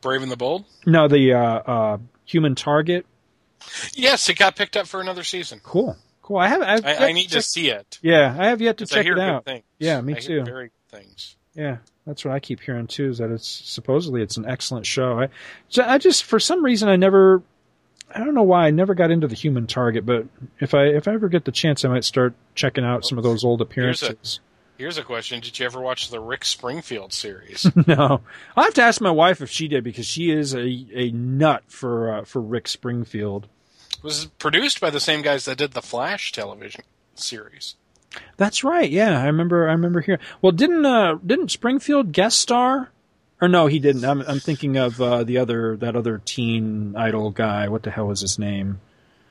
[0.00, 0.64] Brave and the Bold.
[0.86, 3.04] No, the uh, uh, Human Target.
[3.92, 5.60] Yes, it got picked up for another season.
[5.62, 6.38] Cool, Cool.
[6.38, 6.62] I have.
[6.62, 7.98] I've I, I need to check- see it.
[8.02, 9.44] Yeah, I have yet to check hear it good out.
[9.44, 9.64] things.
[9.78, 10.44] Yeah, me I hear too.
[10.44, 11.36] Very good things.
[11.54, 13.08] Yeah, that's what I keep hearing too.
[13.10, 15.18] Is that it's supposedly it's an excellent show.
[15.20, 15.28] I,
[15.68, 17.42] so I just for some reason I never,
[18.14, 20.26] I don't know why I never got into the Human Target, but
[20.58, 23.24] if I if I ever get the chance, I might start checking out some of
[23.24, 24.40] those old appearances.
[24.78, 27.70] Here's a question: Did you ever watch the Rick Springfield series?
[27.86, 28.22] no,
[28.56, 31.64] I have to ask my wife if she did because she is a a nut
[31.68, 33.46] for uh, for Rick Springfield.
[33.92, 36.82] it was produced by the same guys that did the Flash television
[37.14, 37.76] series.
[38.38, 38.90] That's right.
[38.90, 39.68] Yeah, I remember.
[39.68, 40.20] I remember hearing.
[40.40, 42.90] Well, didn't uh didn't Springfield guest star?
[43.42, 44.04] Or no, he didn't.
[44.04, 47.68] I'm I'm thinking of uh, the other that other teen idol guy.
[47.68, 48.80] What the hell was his name?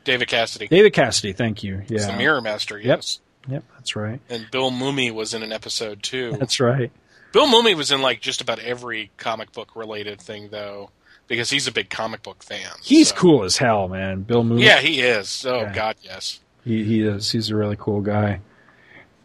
[0.03, 1.33] David Cassidy, David Cassidy.
[1.33, 1.77] Thank you.
[1.87, 2.11] He's Yeah.
[2.11, 2.77] the Mirror Master.
[2.79, 2.85] Yep.
[2.87, 4.19] Yes, Yep, that's right.
[4.29, 6.31] and Bill Mumy was in an episode too.
[6.39, 6.91] That's right.
[7.31, 10.89] Bill Mumy was in like just about every comic book related thing though,
[11.27, 12.71] because he's a big comic book fan.
[12.81, 14.23] He's so- cool as hell, man.
[14.23, 14.63] Bill Mumy.
[14.63, 15.45] Yeah, he is.
[15.45, 15.73] Oh Yeah.
[15.73, 16.39] God, yes.
[16.65, 17.31] He he is.
[17.31, 18.39] He's a really cool guy.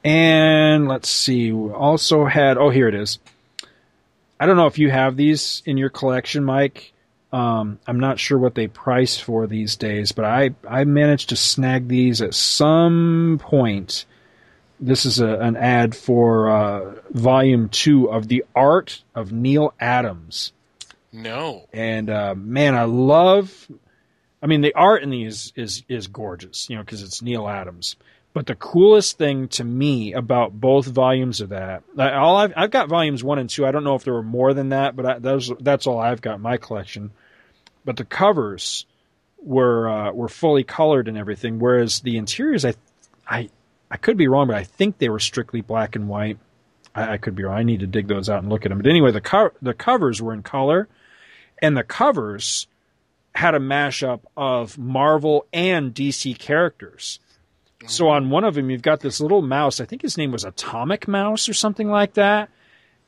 [0.05, 1.51] And let's see.
[1.53, 3.19] We also had oh here it is.
[4.39, 6.93] I don't know if you have these in your collection, Mike.
[7.33, 11.37] Um, I'm not sure what they price for these days, but I I managed to
[11.37, 14.07] snag these at some point.
[14.79, 20.53] This is a, an ad for uh, volume two of the Art of Neal Adams.
[21.13, 21.69] No.
[21.73, 23.69] and uh, man, I love.
[24.43, 27.97] I mean, the art in these is is gorgeous, you know, because it's Neal Adams.
[28.35, 32.89] But the coolest thing to me about both volumes of that, all I've, I've got
[32.89, 33.65] volumes one and two.
[33.65, 36.21] I don't know if there were more than that, but I, those that's all I've
[36.21, 37.13] got in my collection.
[37.85, 38.87] But the covers
[39.41, 42.75] were uh, were fully colored and everything, whereas the interiors, I
[43.29, 43.51] I
[43.89, 46.39] I could be wrong, but I think they were strictly black and white.
[46.93, 47.57] I, I could be wrong.
[47.57, 48.79] I need to dig those out and look at them.
[48.79, 50.89] But anyway, the co- the covers were in color
[51.63, 52.67] and the covers
[53.35, 57.21] had a mashup of Marvel and DC characters.
[57.87, 59.81] So on one of them, you've got this little mouse.
[59.81, 62.51] I think his name was Atomic Mouse or something like that,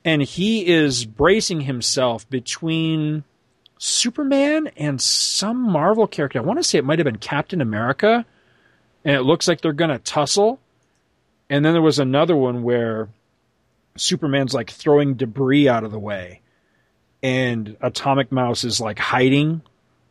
[0.05, 3.25] and he is bracing himself between
[3.79, 6.39] Superman and some Marvel character.
[6.39, 8.25] I want to say it might have been Captain America,
[9.05, 10.61] and it looks like they're going to tussle.
[11.49, 13.09] And then there was another one where
[13.97, 16.41] Superman's like throwing debris out of the way
[17.23, 19.63] and Atomic Mouse is like hiding,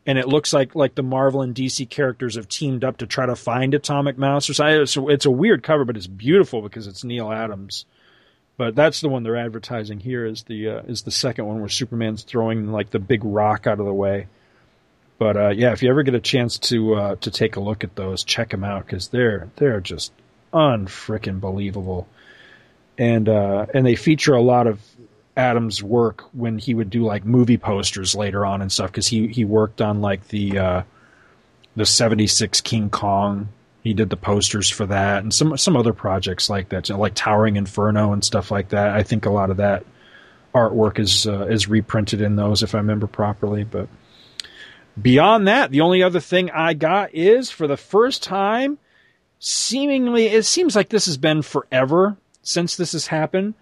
[0.06, 3.26] and it looks like like the Marvel and DC characters have teamed up to try
[3.26, 4.86] to find Atomic Mouse or something.
[4.86, 7.86] So it's a weird cover, but it's beautiful because it's Neal Adams.
[8.58, 11.70] But that's the one they're advertising here is the uh, is the second one where
[11.70, 14.28] Superman's throwing like the big rock out of the way.
[15.18, 17.84] But uh, yeah, if you ever get a chance to uh, to take a look
[17.84, 20.14] at those, check them out because they're they're just
[20.54, 22.08] unfrickin' believable,
[22.98, 24.80] and uh, and they feature a lot of
[25.38, 29.28] Adams' work when he would do like movie posters later on and stuff because he
[29.28, 30.82] he worked on like the uh,
[31.76, 33.50] the '76 King Kong.
[33.84, 37.58] He did the posters for that and some some other projects like that, like Towering
[37.58, 38.96] Inferno and stuff like that.
[38.96, 39.86] I think a lot of that
[40.54, 43.66] artwork is uh, is reprinted in those if I remember properly.
[43.66, 43.90] But
[45.00, 48.78] beyond that, the only other thing I got is for the first time,
[49.38, 53.54] seemingly it seems like this has been forever since this has happened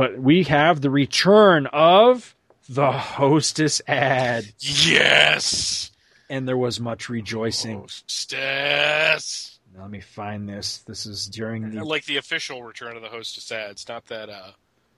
[0.00, 2.34] but we have the return of
[2.70, 5.90] the hostess ad, Yes.
[6.30, 7.80] and there was much rejoicing.
[7.80, 9.58] Hostess.
[9.74, 10.78] Now, let me find this.
[10.78, 11.84] This is during the.
[11.84, 14.52] Like the official return of the hostess ads, not that uh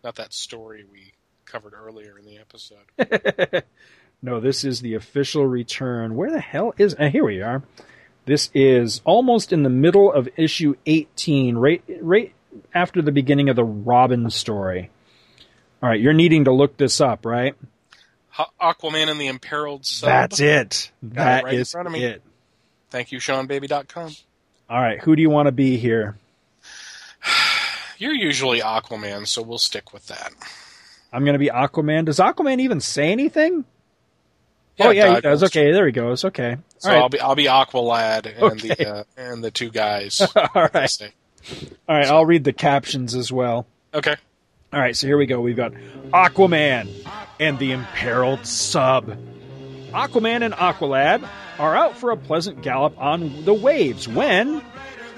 [0.05, 1.15] not that story we
[1.47, 3.65] covered earlier in the episode.
[4.23, 6.15] no, this is the official return.
[6.15, 6.95] Where the hell is?
[6.97, 7.65] Uh, here we are.
[8.27, 12.33] This is almost in the middle of issue 18, right, right
[12.75, 14.91] after the beginning of the Robin story.
[15.83, 17.55] All right, you're needing to look this up, right?
[18.61, 20.09] Aquaman and the Imperiled Sub.
[20.09, 20.91] That's it.
[21.03, 22.05] Got it That right in is front of me.
[22.05, 22.23] it.
[22.91, 24.13] Thank you, SeanBaby.com.
[24.71, 26.17] All right, who do you want to be here?
[27.99, 30.33] You're usually Aquaman, so we'll stick with that.
[31.13, 32.07] I'm going to be Aquaman.
[32.07, 33.65] Does Aquaman even say anything?
[34.81, 35.45] oh yeah, he does.
[35.45, 36.25] Okay, there he goes.
[36.25, 36.57] Okay.
[36.79, 37.03] So All right.
[37.03, 38.75] I'll be I'll be Aqualad and Okay.
[38.75, 40.21] the uh, and the two guys.
[40.55, 41.13] All right.
[41.89, 42.07] All right.
[42.07, 43.67] I'll read the captions as well.
[43.95, 44.17] Okay.
[44.73, 44.97] All right.
[44.97, 45.41] So here we go.
[45.41, 45.73] We've got
[46.13, 46.89] Aquaman
[47.41, 49.17] and the Imperiled Sub.
[49.93, 51.29] Aquaman and Aqualad
[51.59, 54.63] are out for a pleasant gallop on the waves when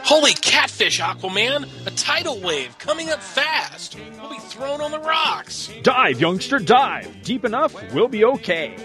[0.05, 1.67] Holy catfish, Aquaman!
[1.87, 3.97] A tidal wave coming up fast.
[4.21, 5.71] We'll be thrown on the rocks.
[5.83, 7.23] dive, youngster, dive.
[7.23, 8.77] Deep enough, we'll be okay.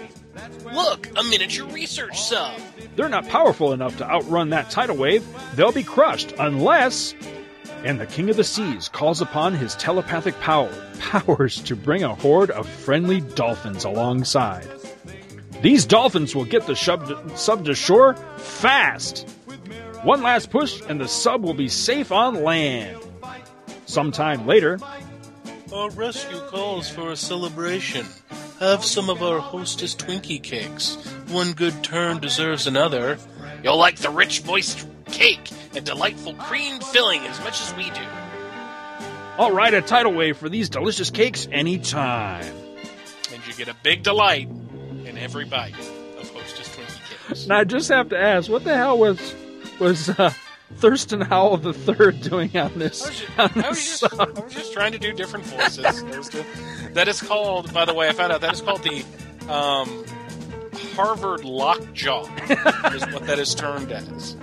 [0.72, 2.58] Look, a miniature research sub.
[2.96, 5.24] They're not powerful enough to outrun that tidal wave.
[5.54, 7.14] They'll be crushed unless.
[7.84, 12.14] And the King of the Seas calls upon his telepathic power, powers to bring a
[12.14, 14.68] horde of friendly dolphins alongside.
[15.62, 19.28] These dolphins will get the sub, sub to shore fast.
[20.02, 22.98] One last push, and the sub will be safe on land.
[23.84, 24.78] Sometime later,
[25.72, 28.04] Our rescue calls for a celebration.
[28.58, 30.96] Have some of our hostess Twinkie cakes.
[31.28, 33.18] One good turn deserves another.
[33.62, 38.00] You'll like the rich, moist cake and delightful cream filling as much as we do.
[39.38, 42.52] I'll ride a tidal wave for these delicious cakes anytime.
[43.32, 45.78] And you get a big delight in every bite
[46.18, 47.46] of hostess Twinkie cakes.
[47.46, 49.34] Now I just have to ask, what the hell was
[49.78, 50.32] was uh,
[50.76, 53.02] Thurston Howell the Third doing on this?
[53.02, 54.14] I was, just, on I, was just.
[54.20, 56.02] I was just trying to do different voices.
[56.30, 56.46] The-
[56.94, 59.04] that is called, by the way, I found out that is called the
[59.52, 60.04] um,
[60.94, 62.22] Harvard Lockjaw,
[62.94, 64.36] is what that is termed as.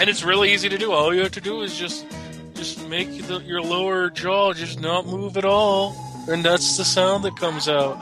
[0.00, 0.90] And it's really easy to do.
[0.92, 2.06] All you have to do is just
[2.54, 5.94] just make the, your lower jaw just not move at all,
[6.28, 7.96] and that's the sound that comes out.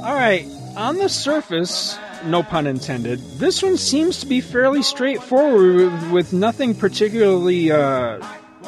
[0.00, 6.12] All right, on the surface, no pun intended, this one seems to be fairly straightforward
[6.12, 8.24] with, nothing particularly uh,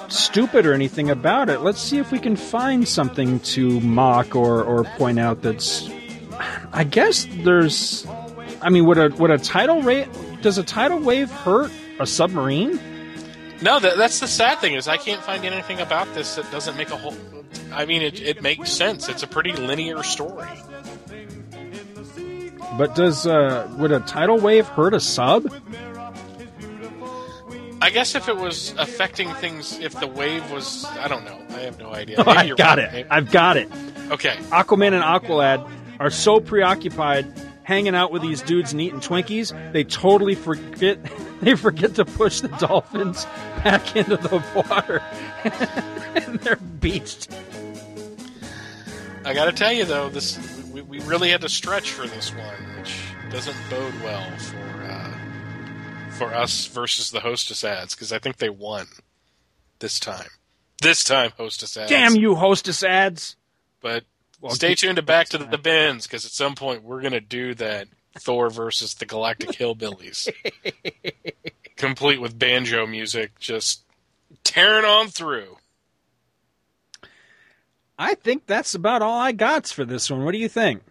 [0.08, 1.60] stupid or anything about it.
[1.60, 5.88] Let's see if we can find something to mock or, or point out that's.
[6.72, 8.06] I guess there's.
[8.60, 10.08] I mean, would a would a tidal rate
[10.42, 12.78] does a tidal wave hurt a submarine?
[13.62, 16.76] No, that, that's the sad thing is I can't find anything about this that doesn't
[16.76, 17.16] make a whole.
[17.72, 19.08] I mean, it, it makes sense.
[19.08, 20.48] It's a pretty linear story.
[22.77, 25.53] But does uh, would a tidal wave hurt a sub?
[27.81, 31.39] I guess if it was affecting things, if the wave was, I don't know.
[31.51, 32.16] I have no idea.
[32.27, 32.94] Oh, I got right.
[32.94, 33.07] it.
[33.11, 33.70] I've got it.
[34.11, 34.36] Okay.
[34.51, 35.69] Aquaman and Aqualad
[36.01, 37.27] are so preoccupied
[37.66, 40.98] hanging out with these dudes and eating Twinkies, they totally forget
[41.40, 43.27] they forget to push the dolphins
[43.65, 45.03] back into the water,
[46.15, 47.28] and they're beached.
[49.24, 50.36] I got to tell you though, this
[50.77, 52.98] we, we really had to stretch for this one, which
[53.31, 55.12] doesn't bode well for uh,
[56.11, 58.86] for us versus the Hostess ads because I think they won
[59.78, 60.28] this time.
[60.82, 61.90] This time, Hostess ads.
[61.90, 63.36] Damn you, hostess ads!
[63.81, 64.05] But
[64.40, 67.55] Well, stay tuned to Back to the Bins because at some point we're gonna do
[67.55, 67.89] that
[68.19, 70.31] Thor versus the Galactic Hillbillies,
[71.77, 73.82] complete with banjo music, just
[74.44, 75.57] tearing on through.
[77.98, 80.24] I think that's about all I got for this one.
[80.24, 80.82] What do you think?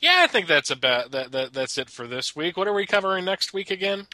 [0.00, 1.52] Yeah, I think that's about that, that.
[1.52, 2.56] That's it for this week.
[2.56, 4.06] What are we covering next week again?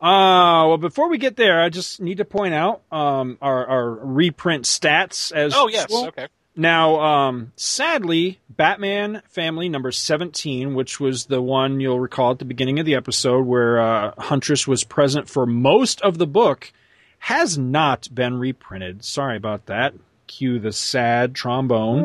[0.00, 3.90] Uh, well, before we get there, I just need to point out um, our, our
[3.90, 6.08] reprint stats as Oh yes, usual.
[6.08, 6.28] okay.
[6.54, 12.44] Now, um, sadly, Batman Family number 17, which was the one you'll recall at the
[12.44, 16.72] beginning of the episode where uh, Huntress was present for most of the book,
[17.20, 19.04] has not been reprinted.
[19.04, 19.94] Sorry about that.
[20.28, 22.04] Cue the sad trombone.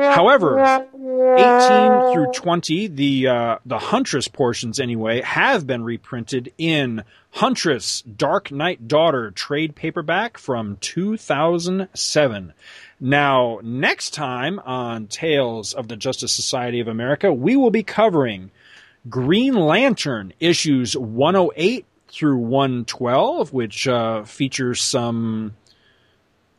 [0.00, 8.02] However, 18 through 20, the uh, the Huntress portions anyway, have been reprinted in Huntress
[8.02, 12.52] Dark Knight Daughter trade paperback from 2007.
[13.00, 18.50] Now, next time on Tales of the Justice Society of America, we will be covering
[19.08, 25.56] Green Lantern issues 108 through 112, which uh, features some.